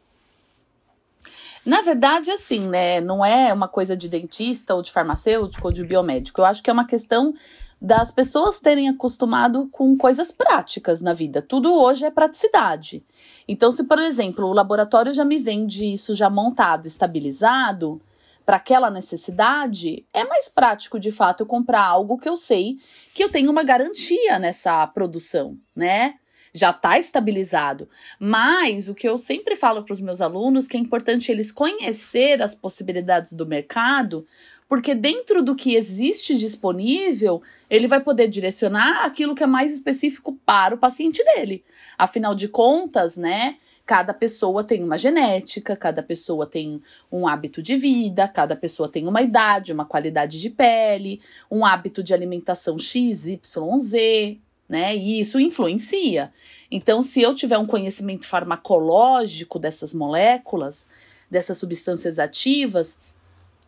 Na 1.66 1.82
verdade, 1.82 2.32
assim, 2.32 2.70
né? 2.70 3.01
Não 3.01 3.25
é 3.25 3.51
uma 3.51 3.68
coisa 3.68 3.98
de 3.98 4.08
dentista 4.08 4.74
ou 4.74 4.82
de 4.82 4.94
farmacêutico 4.94 5.68
ou 5.68 5.74
de 5.74 5.84
biomédico. 5.84 6.39
Eu 6.39 6.46
acho 6.46 6.63
que 6.63 6.70
é 6.70 6.74
uma 6.74 6.88
questão 6.88 7.34
das 7.81 8.12
pessoas 8.12 8.60
terem 8.60 8.89
acostumado 8.89 9.69
com 9.72 9.96
coisas 9.96 10.31
práticas 10.31 11.00
na 11.00 11.13
vida. 11.13 11.41
Tudo 11.41 11.74
hoje 11.74 12.05
é 12.05 12.12
praticidade. 12.12 13.03
Então, 13.48 13.72
se, 13.72 13.84
por 13.84 14.00
exemplo, 14.00 14.48
o 14.48 14.53
laboratório 14.53 15.13
já 15.13 15.24
me 15.24 15.38
vende 15.38 15.86
isso 15.86 16.13
já 16.13 16.29
montado, 16.29 16.86
estabilizado, 16.86 18.01
para 18.46 18.55
aquela 18.55 18.89
necessidade, 18.89 20.05
é 20.13 20.24
mais 20.24 20.48
prático 20.48 21.00
de 21.00 21.12
fato 21.12 21.41
eu 21.41 21.45
comprar 21.45 21.84
algo 21.84 22.17
que 22.17 22.30
eu 22.30 22.38
sei 22.38 22.78
que 23.13 23.23
eu 23.23 23.30
tenho 23.30 23.52
uma 23.52 23.62
garantia 23.62 24.39
nessa 24.39 24.88
produção, 24.88 25.58
né? 25.75 26.15
já 26.58 26.71
está 26.71 26.97
estabilizado. 26.97 27.88
Mas 28.19 28.89
o 28.89 28.95
que 28.95 29.08
eu 29.08 29.17
sempre 29.17 29.56
falo 29.56 29.84
para 29.84 29.93
os 29.93 30.02
meus 30.02 30.21
alunos 30.21 30.67
que 30.67 30.75
é 30.75 30.80
importante 30.80 31.32
eles 31.32 31.52
conhecer 31.52 32.41
as 32.41 32.56
possibilidades 32.56 33.34
do 33.34 33.45
mercado, 33.45 34.25
porque 34.67 34.93
dentro 34.93 35.41
do 35.41 35.56
que 35.56 35.75
existe 35.75 36.38
disponível, 36.38 37.41
ele 37.69 37.88
vai 37.88 38.01
poder 38.01 38.27
direcionar 38.27 39.06
aquilo 39.06 39.34
que 39.34 39.43
é 39.43 39.47
mais 39.47 39.73
específico 39.73 40.38
para 40.45 40.75
o 40.75 40.77
paciente 40.77 41.23
dele. 41.23 41.63
Afinal 41.97 42.36
de 42.36 42.47
contas, 42.47 43.15
né? 43.15 43.58
Cada 43.86 44.13
pessoa 44.13 44.65
tem 44.65 44.84
uma 44.84 44.97
genética, 44.97 45.73
cada 45.73 46.03
pessoa 46.03 46.45
tem 46.45 46.82
um 47.10 47.25
hábito 47.25 47.62
de 47.62 47.77
vida, 47.77 48.27
cada 48.27 48.53
pessoa 48.53 48.89
tem 48.89 49.08
uma 49.08 49.21
idade, 49.21 49.71
uma 49.71 49.86
qualidade 49.86 50.41
de 50.41 50.49
pele, 50.49 51.21
um 51.49 51.65
hábito 51.65 52.03
de 52.03 52.13
alimentação 52.13 52.77
X, 52.77 53.25
Y, 53.25 53.80
Z, 53.80 54.38
né? 54.67 54.93
E 54.93 55.21
isso 55.21 55.39
influencia. 55.39 56.34
Então, 56.69 57.01
se 57.01 57.21
eu 57.21 57.34
tiver 57.34 57.58
um 57.58 57.65
conhecimento 57.65 58.27
farmacológico 58.27 59.58
dessas 59.58 59.93
moléculas, 59.93 60.86
dessas 61.32 61.58
substâncias 61.58 62.19
ativas, 62.19 62.99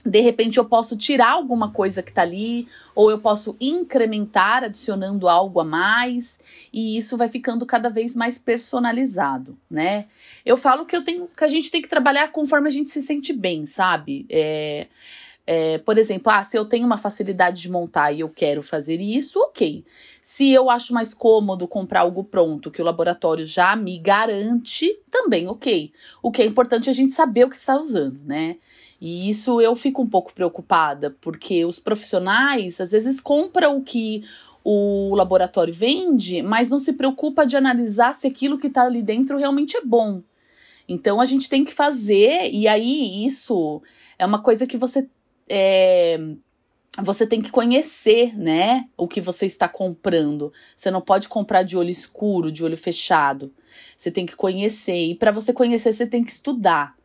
de 0.05 0.21
repente 0.21 0.57
eu 0.57 0.65
posso 0.65 0.97
tirar 0.97 1.31
alguma 1.31 1.71
coisa 1.71 2.01
que 2.01 2.09
está 2.09 2.21
ali, 2.21 2.67
ou 2.95 3.11
eu 3.11 3.19
posso 3.19 3.57
incrementar 3.59 4.63
adicionando 4.63 5.27
algo 5.27 5.59
a 5.59 5.65
mais, 5.65 6.39
e 6.71 6.97
isso 6.97 7.17
vai 7.17 7.27
ficando 7.27 7.65
cada 7.65 7.89
vez 7.89 8.15
mais 8.15 8.37
personalizado, 8.37 9.57
né? 9.69 10.05
Eu 10.45 10.55
falo 10.55 10.85
que 10.85 10.95
eu 10.95 11.03
tenho 11.03 11.27
que 11.27 11.43
a 11.43 11.47
gente 11.47 11.69
tem 11.69 11.81
que 11.81 11.89
trabalhar 11.89 12.31
conforme 12.31 12.67
a 12.67 12.71
gente 12.71 12.89
se 12.89 13.01
sente 13.01 13.33
bem, 13.33 13.65
sabe? 13.65 14.25
É, 14.29 14.87
é, 15.45 15.79
por 15.79 15.97
exemplo, 15.97 16.31
ah, 16.31 16.43
se 16.43 16.55
eu 16.55 16.63
tenho 16.63 16.85
uma 16.85 16.97
facilidade 16.97 17.59
de 17.59 17.71
montar 17.71 18.11
e 18.13 18.19
eu 18.19 18.29
quero 18.29 18.61
fazer 18.61 19.01
isso, 19.01 19.39
ok. 19.39 19.83
Se 20.21 20.51
eu 20.51 20.69
acho 20.69 20.93
mais 20.93 21.11
cômodo 21.13 21.67
comprar 21.67 22.01
algo 22.01 22.23
pronto 22.23 22.69
que 22.69 22.81
o 22.81 22.85
laboratório 22.85 23.43
já 23.43 23.75
me 23.75 23.97
garante, 23.97 24.95
também 25.09 25.47
ok. 25.47 25.91
O 26.21 26.31
que 26.31 26.43
é 26.43 26.45
importante 26.45 26.87
é 26.87 26.91
a 26.91 26.93
gente 26.93 27.13
saber 27.13 27.45
o 27.45 27.49
que 27.49 27.55
está 27.55 27.75
usando, 27.75 28.19
né? 28.23 28.57
E 29.01 29.29
isso 29.29 29.61
eu 29.61 29.75
fico 29.75 30.01
um 30.01 30.07
pouco 30.07 30.33
preocupada, 30.33 31.15
porque 31.21 31.63
os 31.63 31.79
profissionais 31.79 32.81
às 32.81 32.91
vezes 32.91 33.21
compram 33.21 33.77
o 33.77 33.83
que 33.83 34.23
o 34.63 35.15
laboratório 35.15 35.73
vende, 35.73 36.41
mas 36.41 36.69
não 36.69 36.79
se 36.79 36.93
preocupa 36.93 37.45
de 37.45 37.55
analisar 37.55 38.13
se 38.13 38.27
aquilo 38.27 38.57
que 38.57 38.67
está 38.67 38.83
ali 38.83 39.01
dentro 39.01 39.37
realmente 39.37 39.77
é 39.77 39.81
bom. 39.81 40.21
Então 40.87 41.21
a 41.21 41.25
gente 41.25 41.49
tem 41.49 41.63
que 41.63 41.73
fazer, 41.73 42.49
e 42.51 42.67
aí 42.67 43.25
isso 43.25 43.81
é 44.17 44.25
uma 44.25 44.41
coisa 44.41 44.67
que 44.67 44.75
você 44.75 45.07
é, 45.47 46.19
você 47.01 47.25
tem 47.25 47.41
que 47.41 47.51
conhecer, 47.51 48.37
né, 48.37 48.85
o 48.97 49.07
que 49.07 49.21
você 49.21 49.45
está 49.45 49.67
comprando. 49.67 50.51
Você 50.75 50.91
não 50.91 51.01
pode 51.01 51.29
comprar 51.29 51.63
de 51.63 51.77
olho 51.77 51.89
escuro, 51.89 52.51
de 52.51 52.63
olho 52.63 52.77
fechado. 52.77 53.53
Você 53.97 54.11
tem 54.11 54.25
que 54.25 54.35
conhecer. 54.35 55.11
E 55.11 55.15
para 55.15 55.31
você 55.31 55.53
conhecer, 55.53 55.93
você 55.93 56.05
tem 56.05 56.23
que 56.23 56.31
estudar. 56.31 56.95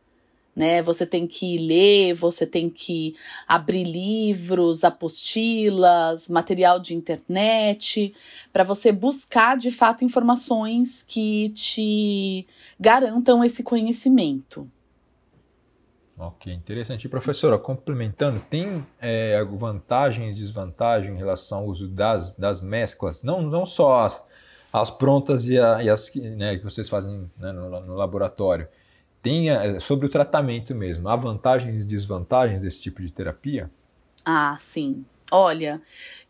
Né? 0.55 0.81
Você 0.81 1.05
tem 1.05 1.27
que 1.27 1.57
ler, 1.57 2.13
você 2.13 2.45
tem 2.45 2.69
que 2.69 3.15
abrir 3.47 3.83
livros, 3.83 4.83
apostilas, 4.83 6.29
material 6.29 6.79
de 6.79 6.95
internet, 6.95 8.13
para 8.53 8.63
você 8.63 8.91
buscar 8.91 9.57
de 9.57 9.69
fato 9.69 10.05
informações 10.05 11.03
que 11.03 11.49
te 11.49 12.47
garantam 12.79 13.43
esse 13.43 13.63
conhecimento. 13.63 14.69
Ok, 16.17 16.53
interessante. 16.53 17.05
E 17.05 17.09
professora, 17.09 17.57
complementando, 17.57 18.39
tem 18.49 18.85
é, 19.01 19.43
vantagem 19.43 20.29
e 20.29 20.33
desvantagem 20.33 21.13
em 21.13 21.17
relação 21.17 21.59
ao 21.59 21.65
uso 21.65 21.89
das, 21.89 22.33
das 22.35 22.61
mesclas? 22.61 23.21
Não, 23.21 23.41
não 23.41 23.65
só 23.65 24.05
as, 24.05 24.25
as 24.71 24.89
prontas 24.89 25.45
e, 25.47 25.59
a, 25.59 25.83
e 25.83 25.89
as 25.89 26.13
né, 26.15 26.57
que 26.57 26.63
vocês 26.63 26.87
fazem 26.87 27.29
né, 27.37 27.51
no, 27.51 27.69
no, 27.81 27.95
laboratório. 27.95 28.65
É, 29.27 29.79
sobre 29.79 30.05
o 30.05 30.09
tratamento 30.09 30.75
mesmo. 30.75 31.09
Há 31.09 31.15
vantagens 31.15 31.83
e 31.83 31.85
desvantagens 31.85 32.61
desse 32.61 32.81
tipo 32.81 33.01
de 33.01 33.11
terapia? 33.11 33.69
Ah, 34.23 34.55
sim. 34.59 35.03
Olha, 35.31 35.81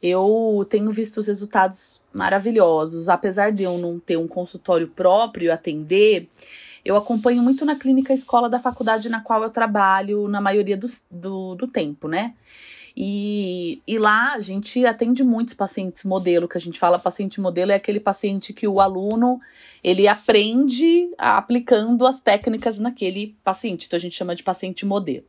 eu 0.02 0.66
tenho 0.70 0.90
visto 0.92 1.18
os 1.18 1.28
resultados 1.28 2.02
maravilhosos. 2.14 3.10
Apesar 3.10 3.52
de 3.52 3.64
eu 3.64 3.78
não 3.78 4.00
ter 4.00 4.18
um 4.18 4.28
consultório 4.28 4.88
próprio 4.88 5.54
atender, 5.54 6.30
eu 6.84 6.96
acompanho 6.96 7.42
muito 7.42 7.66
na 7.66 7.76
clínica 7.76 8.14
escola 8.14 8.50
da 8.50 8.60
faculdade 8.60 9.10
na 9.10 9.20
qual 9.20 9.44
eu 9.44 9.50
trabalho 9.50 10.28
na 10.28 10.40
maioria 10.40 10.78
do, 10.78 10.88
do, 11.12 11.56
do 11.56 11.68
tempo, 11.68 12.08
né? 12.08 12.34
E, 12.98 13.82
e 13.86 13.98
lá 13.98 14.34
a 14.34 14.40
gente 14.40 14.86
atende 14.86 15.24
muitos 15.24 15.54
pacientes 15.54 16.04
modelo, 16.04 16.48
que 16.48 16.58
a 16.58 16.62
gente 16.62 16.80
fala 16.80 16.98
paciente 16.98 17.42
modelo 17.42 17.72
é 17.72 17.76
aquele 17.76 18.00
paciente 18.00 18.54
que 18.54 18.68
o 18.68 18.80
aluno 18.80 19.40
ele 19.84 20.08
aprende 20.08 21.10
aplicando 21.18 22.08
as 22.08 22.22
técnicas 22.22 22.80
naquele 22.80 23.36
paciente, 23.44 23.86
então 23.86 23.98
a 23.98 24.00
gente 24.00 24.16
chama 24.16 24.36
de 24.36 24.44
paciente 24.44 24.86
modelo. 24.86 25.26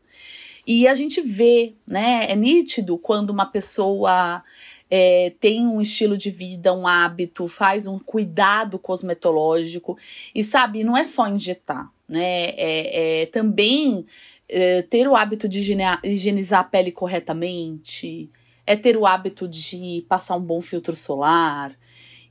E 0.67 0.87
a 0.87 0.95
gente 0.95 1.21
vê, 1.21 1.75
né, 1.87 2.27
é 2.29 2.37
nítido 2.37 2.99
quando 2.99 3.31
uma 3.31 3.47
pessoa 3.47 4.43
é, 4.91 5.33
tem 5.41 5.67
um 5.67 5.81
estilo 5.81 6.17
de 6.17 6.31
vida, 6.31 6.73
um 6.73 6.87
hábito, 6.87 7.47
faz 7.47 7.87
um 7.87 7.99
cuidado 7.99 8.79
cosmetológico. 8.79 9.97
E 10.35 10.43
sabe, 10.43 10.85
não 10.85 10.97
é 10.97 11.05
só 11.05 11.29
injetar. 11.29 11.91
né? 12.09 12.51
É, 12.57 13.23
é 13.23 13.27
também 13.27 14.07
é, 14.49 14.83
ter 14.83 15.09
o 15.09 15.17
hábito 15.17 15.49
de 15.49 15.61
higienizar 16.05 16.61
a 16.61 16.65
pele 16.65 16.93
corretamente, 16.93 18.31
é 18.67 18.77
ter 18.77 18.97
o 18.97 19.07
hábito 19.07 19.47
de 19.47 20.05
passar 20.09 20.37
um 20.37 20.41
bom 20.41 20.61
filtro 20.61 20.97
solar. 20.97 21.77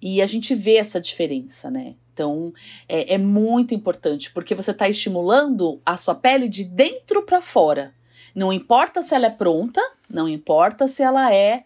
E 0.01 0.21
a 0.21 0.25
gente 0.25 0.54
vê 0.54 0.75
essa 0.75 0.99
diferença, 0.99 1.71
né? 1.71 1.95
Então, 2.13 2.54
é, 2.88 3.15
é 3.15 3.17
muito 3.17 3.73
importante, 3.73 4.32
porque 4.32 4.56
você 4.56 4.71
está 4.71 4.88
estimulando 4.88 5.82
a 5.86 5.97
sua 5.97 6.15
pele 6.15 6.47
de 6.47 6.63
dentro 6.63 7.23
para 7.23 7.41
fora. 7.41 7.93
Não 8.34 8.51
importa 8.51 9.01
se 9.01 9.15
ela 9.15 9.28
é 9.28 9.30
pronta, 9.30 9.82
não 10.10 10.28
importa 10.28 10.88
se 10.88 11.01
ela 11.01 11.34
é 11.34 11.63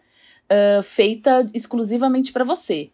uh, 0.50 0.82
feita 0.82 1.48
exclusivamente 1.52 2.32
para 2.32 2.44
você. 2.44 2.90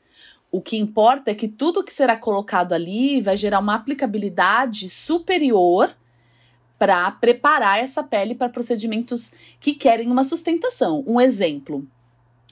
O 0.50 0.60
que 0.60 0.76
importa 0.76 1.30
é 1.30 1.34
que 1.34 1.48
tudo 1.48 1.84
que 1.84 1.92
será 1.92 2.16
colocado 2.16 2.72
ali 2.72 3.20
vai 3.20 3.36
gerar 3.36 3.58
uma 3.58 3.74
aplicabilidade 3.74 4.88
superior 4.88 5.94
para 6.78 7.10
preparar 7.10 7.78
essa 7.78 8.02
pele 8.02 8.34
para 8.34 8.48
procedimentos 8.48 9.32
que 9.58 9.74
querem 9.74 10.10
uma 10.10 10.24
sustentação. 10.24 11.02
Um 11.06 11.20
exemplo: 11.20 11.86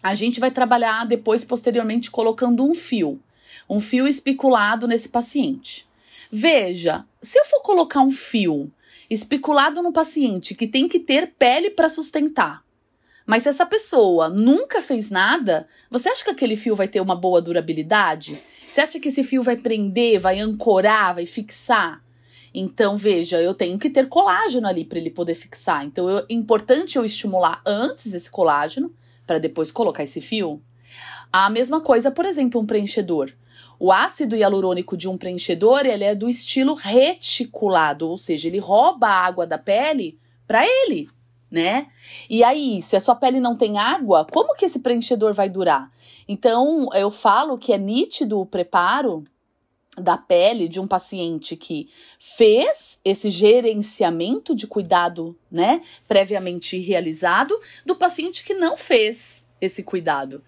a 0.02 0.14
gente 0.14 0.40
vai 0.40 0.50
trabalhar 0.50 1.06
depois, 1.06 1.44
posteriormente, 1.44 2.10
colocando 2.10 2.68
um 2.68 2.74
fio, 2.74 3.20
um 3.68 3.80
fio 3.80 4.06
espiculado 4.06 4.86
nesse 4.86 5.08
paciente. 5.08 5.86
Veja, 6.30 7.04
se 7.22 7.38
eu 7.38 7.44
for 7.44 7.60
colocar 7.62 8.00
um 8.00 8.10
fio 8.10 8.70
espiculado 9.08 9.82
no 9.82 9.92
paciente 9.92 10.54
que 10.54 10.66
tem 10.66 10.88
que 10.88 10.98
ter 10.98 11.32
pele 11.38 11.70
para 11.70 11.88
sustentar, 11.88 12.62
mas 13.26 13.44
se 13.44 13.48
essa 13.48 13.64
pessoa 13.64 14.28
nunca 14.28 14.82
fez 14.82 15.10
nada, 15.10 15.66
você 15.90 16.10
acha 16.10 16.24
que 16.24 16.30
aquele 16.30 16.56
fio 16.56 16.74
vai 16.74 16.88
ter 16.88 17.00
uma 17.00 17.16
boa 17.16 17.40
durabilidade? 17.40 18.38
Você 18.68 18.80
acha 18.82 19.00
que 19.00 19.08
esse 19.08 19.22
fio 19.22 19.42
vai 19.42 19.56
prender, 19.56 20.20
vai 20.20 20.40
ancorar, 20.40 21.14
vai 21.14 21.24
fixar? 21.24 22.03
Então, 22.54 22.96
veja, 22.96 23.42
eu 23.42 23.52
tenho 23.52 23.78
que 23.78 23.90
ter 23.90 24.08
colágeno 24.08 24.68
ali 24.68 24.84
para 24.84 24.98
ele 24.98 25.10
poder 25.10 25.34
fixar. 25.34 25.84
Então, 25.84 26.08
é 26.08 26.24
importante 26.30 26.96
eu 26.96 27.04
estimular 27.04 27.60
antes 27.66 28.14
esse 28.14 28.30
colágeno 28.30 28.94
para 29.26 29.40
depois 29.40 29.72
colocar 29.72 30.04
esse 30.04 30.20
fio. 30.20 30.62
A 31.32 31.50
mesma 31.50 31.80
coisa, 31.80 32.12
por 32.12 32.24
exemplo, 32.24 32.60
um 32.60 32.66
preenchedor. 32.66 33.32
O 33.78 33.90
ácido 33.90 34.36
hialurônico 34.36 34.96
de 34.96 35.08
um 35.08 35.18
preenchedor, 35.18 35.84
ele 35.84 36.04
é 36.04 36.14
do 36.14 36.28
estilo 36.28 36.74
reticulado, 36.74 38.08
ou 38.08 38.16
seja, 38.16 38.46
ele 38.46 38.58
rouba 38.58 39.08
a 39.08 39.26
água 39.26 39.46
da 39.46 39.58
pele 39.58 40.16
para 40.46 40.64
ele 40.64 41.08
né? 41.54 41.86
E 42.28 42.42
aí, 42.42 42.82
se 42.82 42.96
a 42.96 43.00
sua 43.00 43.14
pele 43.14 43.38
não 43.38 43.56
tem 43.56 43.78
água, 43.78 44.26
como 44.32 44.56
que 44.56 44.64
esse 44.64 44.80
preenchedor 44.80 45.32
vai 45.32 45.48
durar? 45.48 45.88
Então, 46.26 46.88
eu 46.92 47.12
falo 47.12 47.56
que 47.56 47.72
é 47.72 47.78
nítido 47.78 48.40
o 48.40 48.46
preparo 48.46 49.22
da 49.96 50.16
pele 50.16 50.68
de 50.68 50.80
um 50.80 50.86
paciente 50.86 51.56
que 51.56 51.88
fez 52.18 52.98
esse 53.04 53.30
gerenciamento 53.30 54.54
de 54.54 54.66
cuidado, 54.66 55.36
né, 55.50 55.80
previamente 56.08 56.78
realizado, 56.78 57.56
do 57.86 57.94
paciente 57.94 58.44
que 58.44 58.54
não 58.54 58.76
fez 58.76 59.44
esse 59.60 59.82
cuidado. 59.82 60.42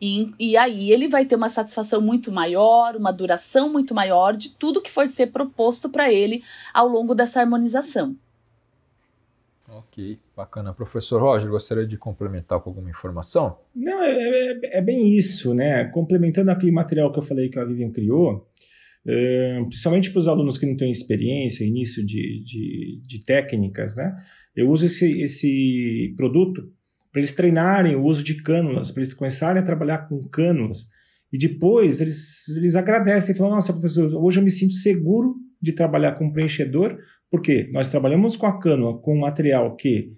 E, 0.00 0.32
e 0.38 0.56
aí 0.56 0.90
ele 0.90 1.08
vai 1.08 1.24
ter 1.24 1.36
uma 1.36 1.48
satisfação 1.48 2.00
muito 2.00 2.30
maior, 2.32 2.96
uma 2.96 3.12
duração 3.12 3.70
muito 3.70 3.94
maior 3.94 4.36
de 4.36 4.50
tudo 4.50 4.80
que 4.80 4.90
for 4.90 5.06
ser 5.08 5.28
proposto 5.28 5.88
para 5.90 6.12
ele 6.12 6.42
ao 6.72 6.88
longo 6.88 7.14
dessa 7.14 7.40
harmonização. 7.40 8.16
Ok, 9.68 10.18
bacana. 10.36 10.74
Professor 10.74 11.20
Roger, 11.20 11.48
gostaria 11.48 11.86
de 11.86 11.96
complementar 11.96 12.60
com 12.60 12.68
alguma 12.68 12.90
informação? 12.90 13.58
Não, 13.74 14.02
é, 14.02 14.10
é, 14.10 14.78
é, 14.78 14.80
bem 14.82 15.14
isso, 15.14 15.54
né? 15.54 15.84
Complementando 15.84 16.50
aquele 16.50 16.72
material 16.72 17.10
que 17.10 17.18
eu 17.18 17.22
falei 17.22 17.48
que 17.48 17.58
a 17.58 17.64
Vivian 17.64 17.90
criou, 17.90 18.46
é, 19.06 19.60
principalmente 19.68 20.10
para 20.10 20.20
os 20.20 20.28
alunos 20.28 20.56
que 20.56 20.66
não 20.66 20.76
têm 20.76 20.90
experiência, 20.90 21.64
início 21.64 22.04
de, 22.04 22.44
de, 22.44 23.00
de 23.06 23.24
técnicas, 23.24 23.96
né? 23.96 24.14
Eu 24.54 24.70
uso 24.70 24.86
esse, 24.86 25.20
esse 25.20 26.14
produto 26.16 26.70
para 27.10 27.20
eles 27.20 27.32
treinarem 27.32 27.94
o 27.94 28.04
uso 28.04 28.22
de 28.22 28.42
cânulas, 28.42 28.90
para 28.90 29.02
eles 29.02 29.14
começarem 29.14 29.60
a 29.60 29.64
trabalhar 29.64 30.08
com 30.08 30.26
cânulas. 30.28 30.88
E 31.32 31.38
depois 31.38 32.00
eles, 32.00 32.48
eles 32.48 32.74
agradecem 32.74 33.34
e 33.34 33.38
falam: 33.38 33.54
Nossa, 33.54 33.72
professor, 33.72 34.12
hoje 34.14 34.40
eu 34.40 34.44
me 34.44 34.50
sinto 34.50 34.74
seguro 34.74 35.36
de 35.60 35.72
trabalhar 35.72 36.12
com 36.12 36.30
preenchedor, 36.30 36.98
porque 37.30 37.68
nós 37.72 37.88
trabalhamos 37.88 38.36
com 38.36 38.46
a 38.46 38.58
cânula 38.58 38.98
com 38.98 39.16
um 39.16 39.20
material 39.20 39.74
que, 39.76 40.12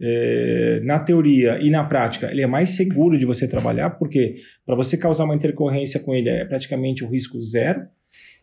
é, 0.00 0.80
na 0.84 0.98
teoria 1.00 1.58
e 1.60 1.70
na 1.70 1.84
prática, 1.84 2.30
ele 2.30 2.42
é 2.42 2.46
mais 2.46 2.70
seguro 2.70 3.18
de 3.18 3.26
você 3.26 3.48
trabalhar, 3.48 3.90
porque 3.90 4.36
para 4.64 4.76
você 4.76 4.96
causar 4.96 5.24
uma 5.24 5.34
intercorrência 5.34 5.98
com 6.00 6.14
ele 6.14 6.28
é 6.28 6.44
praticamente 6.44 7.04
o 7.04 7.08
risco 7.08 7.42
zero. 7.42 7.80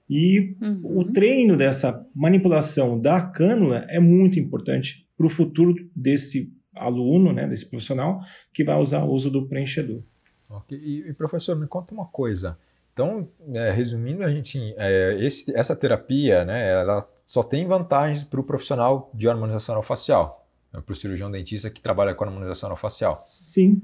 E 0.10 0.56
uhum. 0.62 1.00
o 1.00 1.12
treino 1.12 1.58
dessa 1.58 2.06
manipulação 2.16 3.00
da 3.00 3.22
cânula 3.22 3.86
é 3.90 4.00
muito 4.00 4.40
importante 4.40 5.06
para 5.18 5.26
o 5.26 5.30
futuro 5.30 5.76
desse 5.96 6.52
aluno, 6.74 7.34
né, 7.34 7.48
desse 7.48 7.66
profissional, 7.66 8.22
que 8.54 8.64
vai 8.64 8.80
usar 8.80 9.04
o 9.04 9.12
uso 9.12 9.30
do 9.30 9.48
preenchedor. 9.48 10.02
Okay. 10.50 10.78
E, 10.78 11.10
e, 11.10 11.14
professor, 11.14 11.60
me 11.60 11.68
conta 11.68 11.94
uma 11.94 12.06
coisa. 12.06 12.58
Então, 12.94 13.28
é, 13.54 13.72
resumindo, 13.72 14.24
a 14.24 14.30
gente, 14.30 14.74
é, 14.78 15.18
esse, 15.20 15.56
essa 15.56 15.76
terapia, 15.76 16.46
né, 16.46 16.72
ela 16.72 17.08
só 17.26 17.44
tem 17.44 17.68
vantagens 17.68 18.24
para 18.24 18.40
o 18.40 18.44
profissional 18.44 19.12
de 19.14 19.28
harmonização 19.28 19.82
facial, 19.84 20.48
né, 20.74 20.82
para 20.84 20.94
o 20.94 20.96
cirurgião 20.96 21.30
dentista 21.30 21.70
que 21.70 21.82
trabalha 21.82 22.16
com 22.16 22.24
harmonização 22.24 22.76
facial. 22.76 23.18
Sim. 23.28 23.82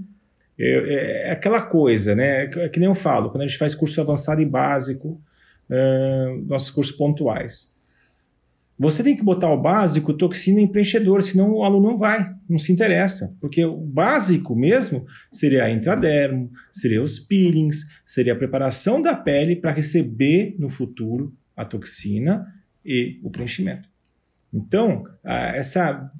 É, 0.58 0.66
é, 0.66 1.28
é, 1.28 1.32
aquela 1.32 1.62
coisa, 1.62 2.16
né? 2.16 2.46
É 2.46 2.70
que 2.70 2.80
nem 2.80 2.88
eu 2.88 2.96
falo, 2.96 3.30
quando 3.30 3.42
a 3.42 3.48
gente 3.48 3.58
faz 3.58 3.74
curso 3.74 4.00
avançado 4.00 4.42
e 4.42 4.46
básico, 4.46 5.20
nossos 6.46 6.70
cursos 6.70 6.96
pontuais. 6.96 7.72
Você 8.78 9.04
tem 9.04 9.16
que 9.16 9.24
botar 9.24 9.54
o 9.54 9.62
básico, 9.62 10.14
toxina 10.14 10.60
em 10.60 10.68
preenchedor, 10.68 11.22
senão 11.22 11.54
o 11.54 11.64
aluno 11.64 11.92
não 11.92 11.98
vai, 11.98 12.34
não 12.50 12.58
se 12.58 12.72
interessa. 12.72 13.36
Porque 13.40 13.64
o 13.64 13.78
básico 13.78 14.56
mesmo 14.56 15.06
seria 15.32 15.66
a 15.66 15.72
intradermo, 15.72 16.52
seria 16.74 17.02
os 17.02 17.20
peelings, 17.20 17.86
seria 18.06 18.34
a 18.34 18.36
preparação 18.36 19.02
da 19.02 19.16
pele 19.16 19.56
para 19.56 19.72
receber 19.72 20.56
no 20.58 20.70
futuro 20.70 21.34
a 21.56 21.64
toxina 21.64 22.46
e 22.84 23.20
o 23.24 23.30
preenchimento. 23.30 23.88
Então, 24.52 25.04
essa, 25.24 26.12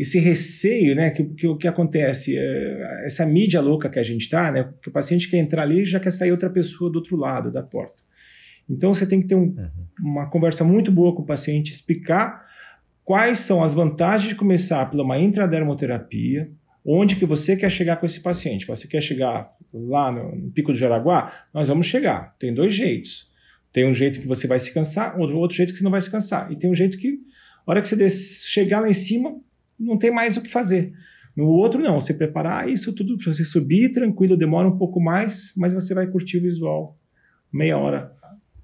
esse 0.00 0.18
receio, 0.18 0.94
né, 0.94 1.10
que, 1.10 1.22
que 1.22 1.46
o 1.46 1.56
que 1.56 1.68
acontece, 1.68 2.34
é, 2.34 3.04
essa 3.04 3.26
mídia 3.26 3.60
louca 3.60 3.90
que 3.90 3.98
a 3.98 4.02
gente 4.02 4.22
está, 4.22 4.50
né, 4.50 4.72
que 4.82 4.88
o 4.88 4.92
paciente 4.92 5.28
quer 5.28 5.36
entrar 5.36 5.62
ali 5.62 5.82
e 5.82 5.84
já 5.84 6.00
quer 6.00 6.10
sair 6.10 6.30
outra 6.30 6.48
pessoa 6.48 6.90
do 6.90 6.96
outro 6.96 7.16
lado 7.16 7.52
da 7.52 7.62
porta. 7.62 8.02
Então 8.66 8.94
você 8.94 9.06
tem 9.06 9.20
que 9.20 9.26
ter 9.26 9.34
um, 9.34 9.42
uhum. 9.42 9.68
uma 10.00 10.30
conversa 10.30 10.64
muito 10.64 10.90
boa 10.90 11.14
com 11.14 11.20
o 11.20 11.26
paciente, 11.26 11.70
explicar 11.70 12.46
quais 13.04 13.40
são 13.40 13.62
as 13.62 13.74
vantagens 13.74 14.30
de 14.30 14.34
começar 14.34 14.88
pela 14.90 15.02
uma 15.02 15.18
intradermoterapia, 15.18 16.50
onde 16.82 17.16
que 17.16 17.26
você 17.26 17.54
quer 17.54 17.70
chegar 17.70 17.96
com 17.96 18.06
esse 18.06 18.20
paciente. 18.20 18.66
Você 18.66 18.88
quer 18.88 19.02
chegar 19.02 19.52
lá 19.70 20.10
no, 20.10 20.34
no 20.34 20.50
Pico 20.50 20.72
do 20.72 20.78
Jaraguá? 20.78 21.30
Nós 21.52 21.68
vamos 21.68 21.86
chegar. 21.86 22.34
Tem 22.38 22.54
dois 22.54 22.72
jeitos. 22.74 23.28
Tem 23.70 23.86
um 23.86 23.92
jeito 23.92 24.18
que 24.18 24.26
você 24.26 24.46
vai 24.46 24.58
se 24.58 24.72
cansar, 24.72 25.20
outro, 25.20 25.36
outro 25.36 25.56
jeito 25.56 25.72
que 25.74 25.78
você 25.78 25.84
não 25.84 25.90
vai 25.90 26.00
se 26.00 26.10
cansar. 26.10 26.50
E 26.50 26.56
tem 26.56 26.70
um 26.70 26.74
jeito 26.74 26.96
que, 26.96 27.20
a 27.66 27.70
hora 27.70 27.82
que 27.82 27.88
você 27.88 28.08
chegar 28.08 28.80
lá 28.80 28.88
em 28.88 28.94
cima, 28.94 29.36
não 29.80 29.98
tem 29.98 30.10
mais 30.10 30.36
o 30.36 30.42
que 30.42 30.50
fazer. 30.50 30.92
No 31.34 31.46
outro, 31.46 31.80
não. 31.80 32.00
Você 32.00 32.12
preparar 32.12 32.68
isso 32.68 32.92
tudo 32.92 33.16
para 33.16 33.32
você 33.32 33.44
subir 33.44 33.92
tranquilo, 33.92 34.36
demora 34.36 34.68
um 34.68 34.76
pouco 34.76 35.00
mais, 35.00 35.52
mas 35.56 35.72
você 35.72 35.94
vai 35.94 36.06
curtir 36.06 36.38
o 36.38 36.42
visual 36.42 36.96
meia 37.52 37.78
hora 37.78 38.12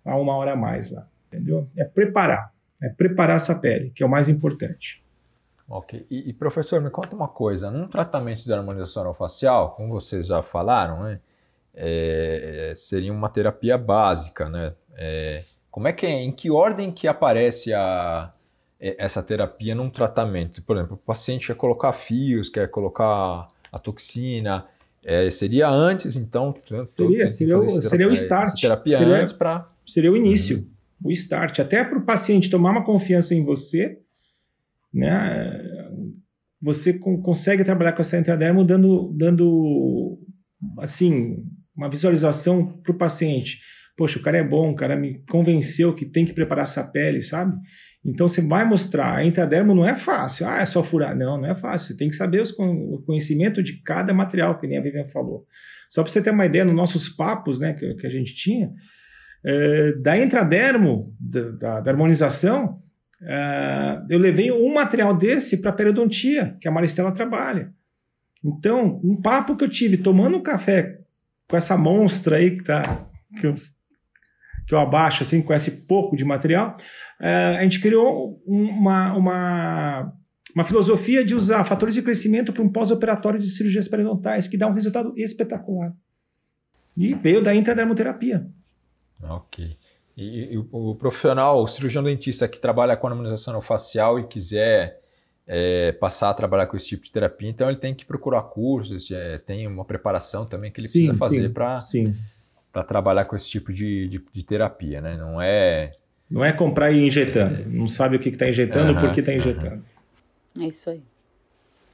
a 0.04 0.16
uma 0.16 0.36
hora 0.36 0.52
a 0.52 0.56
mais 0.56 0.90
lá, 0.90 1.08
entendeu? 1.26 1.68
É 1.76 1.84
preparar, 1.84 2.52
é 2.80 2.88
preparar 2.88 3.36
essa 3.36 3.54
pele, 3.54 3.90
que 3.90 4.02
é 4.02 4.06
o 4.06 4.08
mais 4.08 4.28
importante. 4.28 5.04
Ok. 5.68 6.06
E, 6.08 6.30
e 6.30 6.32
professor, 6.32 6.80
me 6.80 6.90
conta 6.90 7.16
uma 7.16 7.26
coisa. 7.26 7.70
Num 7.70 7.88
tratamento 7.88 8.44
de 8.44 8.52
harmonização 8.52 9.12
facial, 9.12 9.74
como 9.74 9.88
vocês 9.88 10.28
já 10.28 10.42
falaram, 10.42 11.02
né, 11.02 11.20
é, 11.74 12.72
seria 12.76 13.12
uma 13.12 13.28
terapia 13.28 13.76
básica, 13.76 14.48
né? 14.48 14.74
É, 14.96 15.42
como 15.70 15.88
é 15.88 15.92
que 15.92 16.06
é, 16.06 16.10
em 16.10 16.32
que 16.32 16.50
ordem 16.50 16.90
que 16.90 17.06
aparece 17.06 17.74
a, 17.74 18.30
essa 18.78 19.22
terapia 19.22 19.74
num 19.74 19.90
tratamento? 19.90 20.62
Por 20.62 20.76
exemplo, 20.76 20.94
o 20.94 20.98
paciente 20.98 21.46
quer 21.46 21.56
colocar 21.56 21.92
fios, 21.92 22.48
quer 22.48 22.68
colocar 22.68 23.48
a 23.72 23.78
toxina, 23.78 24.66
é, 25.04 25.30
seria 25.30 25.68
antes, 25.68 26.16
então? 26.16 26.54
Seria, 26.88 27.28
seria, 27.28 27.58
o, 27.58 27.68
seria 27.68 28.08
o 28.08 28.12
start. 28.12 28.60
Terapia 28.60 28.98
seria, 28.98 29.14
antes 29.14 29.32
para 29.32 29.70
seria 29.86 30.10
o 30.10 30.16
início, 30.16 30.58
uhum. 30.58 31.10
o 31.10 31.12
start. 31.12 31.60
Até 31.60 31.84
para 31.84 31.98
o 31.98 32.04
paciente 32.04 32.50
tomar 32.50 32.72
uma 32.72 32.84
confiança 32.84 33.34
em 33.34 33.44
você, 33.44 34.00
né? 34.92 35.62
Você 36.60 36.94
consegue 36.94 37.62
trabalhar 37.62 37.92
com 37.92 38.00
essa 38.00 38.18
intradermo 38.18 38.64
dando, 38.64 39.12
dando 39.14 40.18
assim, 40.78 41.44
uma 41.76 41.88
visualização 41.88 42.66
para 42.82 42.92
o 42.92 42.98
paciente. 42.98 43.60
Poxa, 43.96 44.18
o 44.18 44.22
cara 44.22 44.38
é 44.38 44.44
bom, 44.44 44.72
o 44.72 44.74
cara 44.74 44.96
me 44.96 45.22
convenceu 45.30 45.94
que 45.94 46.04
tem 46.04 46.24
que 46.24 46.32
preparar 46.32 46.64
essa 46.64 46.82
pele, 46.82 47.22
sabe? 47.22 47.56
Então 48.06 48.28
você 48.28 48.40
vai 48.40 48.64
mostrar. 48.64 49.16
A 49.16 49.24
intradermo 49.24 49.74
não 49.74 49.84
é 49.84 49.96
fácil. 49.96 50.46
Ah, 50.46 50.60
é 50.60 50.66
só 50.66 50.82
furar. 50.82 51.16
Não, 51.16 51.36
não 51.36 51.50
é 51.50 51.54
fácil. 51.54 51.88
Você 51.88 51.96
tem 51.96 52.08
que 52.08 52.14
saber 52.14 52.40
os, 52.40 52.52
o 52.56 53.02
conhecimento 53.04 53.62
de 53.62 53.82
cada 53.82 54.14
material, 54.14 54.58
que 54.58 54.66
nem 54.66 54.78
a 54.78 54.80
Vivian 54.80 55.08
falou. 55.08 55.44
Só 55.88 56.02
para 56.02 56.12
você 56.12 56.22
ter 56.22 56.30
uma 56.30 56.46
ideia, 56.46 56.64
nos 56.64 56.74
nossos 56.74 57.08
papos 57.08 57.58
né, 57.58 57.74
que, 57.74 57.94
que 57.94 58.06
a 58.06 58.10
gente 58.10 58.34
tinha, 58.34 58.70
é, 59.44 59.92
da 59.94 60.16
intradermo, 60.18 61.14
da, 61.18 61.50
da, 61.50 61.80
da 61.80 61.90
harmonização, 61.90 62.80
é, 63.22 64.02
eu 64.08 64.18
levei 64.18 64.52
um 64.52 64.72
material 64.72 65.16
desse 65.16 65.60
para 65.60 65.70
a 65.70 65.74
periodontia, 65.74 66.56
que 66.60 66.68
a 66.68 66.70
Maristela 66.70 67.12
trabalha. 67.12 67.72
Então, 68.44 69.00
um 69.02 69.20
papo 69.20 69.56
que 69.56 69.64
eu 69.64 69.68
tive 69.68 69.96
tomando 69.96 70.36
um 70.36 70.42
café 70.42 71.00
com 71.48 71.56
essa 71.56 71.76
monstra 71.76 72.36
aí 72.36 72.56
que, 72.56 72.64
tá, 72.64 73.08
que, 73.40 73.46
eu, 73.46 73.54
que 74.66 74.74
eu 74.74 74.78
abaixo, 74.78 75.22
assim, 75.22 75.44
esse 75.50 75.70
pouco 75.70 76.16
de 76.16 76.24
material, 76.24 76.76
é, 77.20 77.56
a 77.58 77.62
gente 77.62 77.80
criou 77.80 78.42
uma, 78.46 79.14
uma, 79.14 80.12
uma 80.54 80.64
filosofia 80.64 81.24
de 81.24 81.34
usar 81.34 81.64
fatores 81.64 81.94
de 81.94 82.02
crescimento 82.02 82.52
para 82.52 82.62
um 82.62 82.68
pós-operatório 82.68 83.38
de 83.38 83.48
cirurgias 83.48 83.86
periodontais, 83.86 84.48
que 84.48 84.56
dá 84.56 84.66
um 84.66 84.72
resultado 84.72 85.14
espetacular. 85.16 85.92
E 86.96 87.14
veio 87.14 87.42
da 87.42 87.54
intradermoterapia. 87.54 88.46
Ok. 89.22 89.70
E, 90.16 90.54
e, 90.54 90.58
o 90.72 90.94
profissional, 90.94 91.62
o 91.62 91.68
cirurgião 91.68 92.02
dentista 92.02 92.48
que 92.48 92.58
trabalha 92.58 92.96
com 92.96 93.06
harmonização 93.06 93.60
facial 93.60 94.18
e 94.18 94.26
quiser 94.26 95.00
é, 95.46 95.92
passar 95.92 96.30
a 96.30 96.34
trabalhar 96.34 96.66
com 96.66 96.76
esse 96.76 96.88
tipo 96.88 97.04
de 97.04 97.12
terapia, 97.12 97.48
então 97.48 97.68
ele 97.68 97.78
tem 97.78 97.94
que 97.94 98.04
procurar 98.04 98.42
cursos, 98.42 99.10
é, 99.10 99.38
tem 99.38 99.66
uma 99.66 99.84
preparação 99.84 100.46
também 100.46 100.72
que 100.72 100.80
ele 100.80 100.88
sim, 100.88 101.06
precisa 101.06 101.14
fazer 101.18 101.52
para 101.52 101.80
trabalhar 102.84 103.24
com 103.24 103.36
esse 103.36 103.48
tipo 103.48 103.72
de, 103.72 104.08
de, 104.08 104.24
de, 104.32 104.42
terapia, 104.44 105.00
né? 105.00 105.16
Não 105.16 105.40
é. 105.40 105.92
Não 106.28 106.44
é 106.44 106.52
comprar 106.52 106.90
e 106.90 106.98
ir 106.98 107.06
injetando. 107.06 107.62
É... 107.62 107.64
Não 107.64 107.88
sabe 107.88 108.16
o 108.16 108.20
que 108.20 108.28
está 108.30 108.48
injetando, 108.48 108.92
uh 108.92 108.96
-huh, 108.96 109.00
por 109.00 109.12
que 109.12 109.20
está 109.20 109.32
injetando. 109.32 109.76
Uh 109.76 110.58
-huh. 110.58 110.64
É 110.64 110.68
isso 110.68 110.90
aí. 110.90 111.02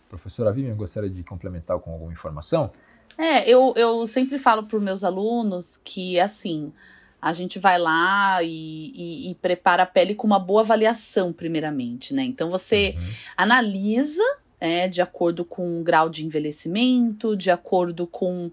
Professora 0.09 0.53
Vivian, 0.53 0.75
gostaria 0.77 1.11
de 1.11 1.23
complementar 1.23 1.79
com 1.79 1.93
alguma 1.93 2.13
informação? 2.13 2.71
É, 3.19 3.49
eu, 3.49 3.75
eu 3.77 4.07
sempre 4.07 4.39
falo 4.39 4.65
para 4.65 4.77
os 4.77 4.83
meus 4.83 5.05
alunos 5.05 5.79
que, 5.83 6.19
assim, 6.19 6.73
a 7.21 7.33
gente 7.33 7.59
vai 7.59 7.79
lá 7.79 8.43
e, 8.43 8.93
e, 8.95 9.31
e, 9.31 9.35
prepara 9.37 9.85
a 9.85 9.87
pele 9.87 10.15
com 10.15 10.27
uma 10.27 10.39
boa 10.39 10.63
avaliação, 10.63 11.33
primeiramente, 11.33 12.13
né? 12.13 12.25
Então 12.25 12.51
você 12.51 12.95
uhum. 12.97 13.15
analisa 13.37 14.23
é, 14.59 14.89
de 14.89 15.01
acordo 15.01 15.45
com 15.45 15.81
o 15.81 15.83
grau 15.83 16.09
de 16.09 16.25
envelhecimento, 16.25 17.37
de 17.37 17.51
acordo 17.51 18.07
com 18.07 18.51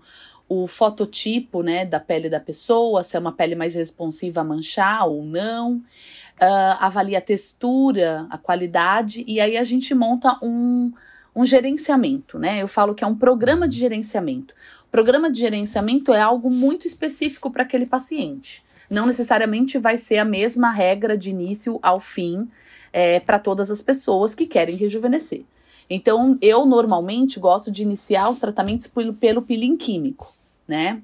o 0.49 0.65
fototipo 0.65 1.62
né, 1.62 1.85
da 1.85 1.99
pele 1.99 2.27
da 2.27 2.39
pessoa, 2.39 3.03
se 3.03 3.15
é 3.15 3.19
uma 3.19 3.31
pele 3.31 3.53
mais 3.55 3.75
responsiva 3.75 4.41
a 4.41 4.43
manchar 4.43 5.07
ou 5.07 5.23
não. 5.23 5.75
Uh, 6.41 6.75
avalia 6.79 7.19
a 7.19 7.21
textura, 7.21 8.25
a 8.29 8.38
qualidade, 8.38 9.23
e 9.27 9.39
aí 9.39 9.55
a 9.55 9.63
gente 9.63 9.93
monta 9.93 10.38
um, 10.41 10.91
um 11.35 11.45
gerenciamento, 11.45 12.39
né? 12.39 12.62
Eu 12.62 12.67
falo 12.67 12.95
que 12.95 13.03
é 13.03 13.07
um 13.07 13.15
programa 13.15 13.67
de 13.67 13.77
gerenciamento. 13.77 14.55
O 14.88 14.89
programa 14.89 15.29
de 15.29 15.39
gerenciamento 15.39 16.13
é 16.13 16.21
algo 16.21 16.49
muito 16.49 16.88
específico 16.88 17.51
para 17.51 17.63
aquele 17.63 17.85
paciente. 17.85 18.63
Não 18.89 19.05
necessariamente 19.05 19.77
vai 19.77 19.97
ser 19.97 20.17
a 20.17 20.25
mesma 20.25 20.71
regra 20.71 21.15
de 21.15 21.29
início 21.29 21.77
ao 21.83 21.99
fim 21.99 22.49
é, 22.91 23.19
para 23.19 23.38
todas 23.38 23.69
as 23.69 23.81
pessoas 23.81 24.33
que 24.33 24.47
querem 24.47 24.75
rejuvenescer. 24.75 25.43
Então, 25.89 26.38
eu 26.41 26.65
normalmente 26.65 27.39
gosto 27.39 27.71
de 27.71 27.83
iniciar 27.83 28.29
os 28.29 28.39
tratamentos 28.39 28.88
pelo, 28.88 29.13
pelo 29.13 29.41
peeling 29.41 29.75
químico, 29.75 30.31
né? 30.69 31.01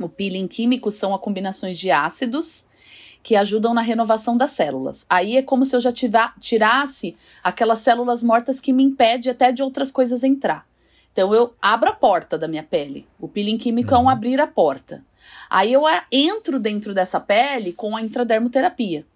O 0.00 0.08
peeling 0.08 0.48
químico 0.48 0.90
são 0.90 1.14
a 1.14 1.18
combinações 1.18 1.78
de 1.78 1.90
ácidos 1.90 2.64
que 3.22 3.36
ajudam 3.36 3.72
na 3.72 3.82
renovação 3.82 4.36
das 4.36 4.50
células. 4.50 5.06
Aí 5.08 5.36
é 5.36 5.42
como 5.42 5.64
se 5.64 5.76
eu 5.76 5.80
já 5.80 5.92
tiver, 5.92 6.32
tirasse 6.40 7.14
aquelas 7.42 7.78
células 7.78 8.22
mortas 8.22 8.58
que 8.58 8.72
me 8.72 8.82
impede 8.82 9.30
até 9.30 9.52
de 9.52 9.62
outras 9.62 9.90
coisas 9.90 10.24
entrar. 10.24 10.66
Então 11.12 11.32
eu 11.34 11.54
abro 11.60 11.90
a 11.90 11.92
porta 11.92 12.36
da 12.36 12.48
minha 12.48 12.62
pele. 12.62 13.06
O 13.20 13.28
peeling 13.28 13.56
químico 13.56 13.92
uhum. 13.92 13.96
é 13.96 14.00
um 14.00 14.04
uhum. 14.04 14.08
abrir 14.08 14.40
a 14.40 14.46
porta. 14.46 15.04
Aí 15.48 15.72
eu 15.72 15.84
entro 16.10 16.58
dentro 16.58 16.92
dessa 16.92 17.20
pele 17.20 17.72
com 17.72 17.96
a 17.96 18.02
intradermoterapia, 18.02 19.06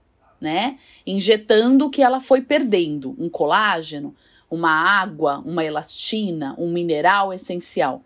né? 0.40 0.78
Injetando 1.06 1.86
o 1.86 1.90
que 1.90 2.02
ela 2.02 2.20
foi 2.20 2.40
perdendo, 2.40 3.16
um 3.18 3.28
colágeno, 3.28 4.14
uma 4.50 4.70
água, 4.70 5.42
uma 5.44 5.64
elastina, 5.64 6.54
um 6.56 6.70
mineral 6.70 7.32
essencial. 7.32 8.02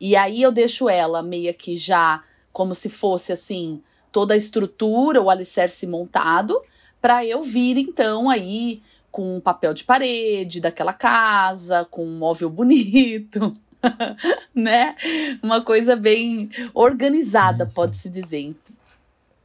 E 0.00 0.16
aí 0.16 0.42
eu 0.42 0.52
deixo 0.52 0.88
ela 0.88 1.22
meio 1.22 1.52
que 1.54 1.76
já 1.76 2.22
como 2.52 2.74
se 2.74 2.88
fosse 2.88 3.32
assim 3.32 3.82
toda 4.10 4.34
a 4.34 4.36
estrutura, 4.36 5.20
o 5.20 5.28
alicerce 5.28 5.86
montado, 5.86 6.60
para 7.00 7.24
eu 7.24 7.42
vir 7.42 7.76
então 7.76 8.30
aí 8.30 8.82
com 9.10 9.36
um 9.36 9.40
papel 9.40 9.74
de 9.74 9.84
parede 9.84 10.60
daquela 10.60 10.92
casa, 10.92 11.86
com 11.90 12.04
um 12.04 12.18
móvel 12.18 12.48
bonito, 12.48 13.54
né? 14.54 14.96
Uma 15.42 15.62
coisa 15.62 15.94
bem 15.96 16.50
organizada, 16.74 17.66
pode-se 17.66 18.08
dizer. 18.08 18.54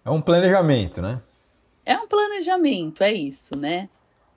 É 0.06 0.10
um 0.10 0.22
planejamento, 0.22 1.02
né? 1.02 1.22
É 1.86 1.98
um 1.98 2.08
planejamento, 2.08 3.04
é 3.04 3.14
isso, 3.14 3.58
né? 3.58 3.90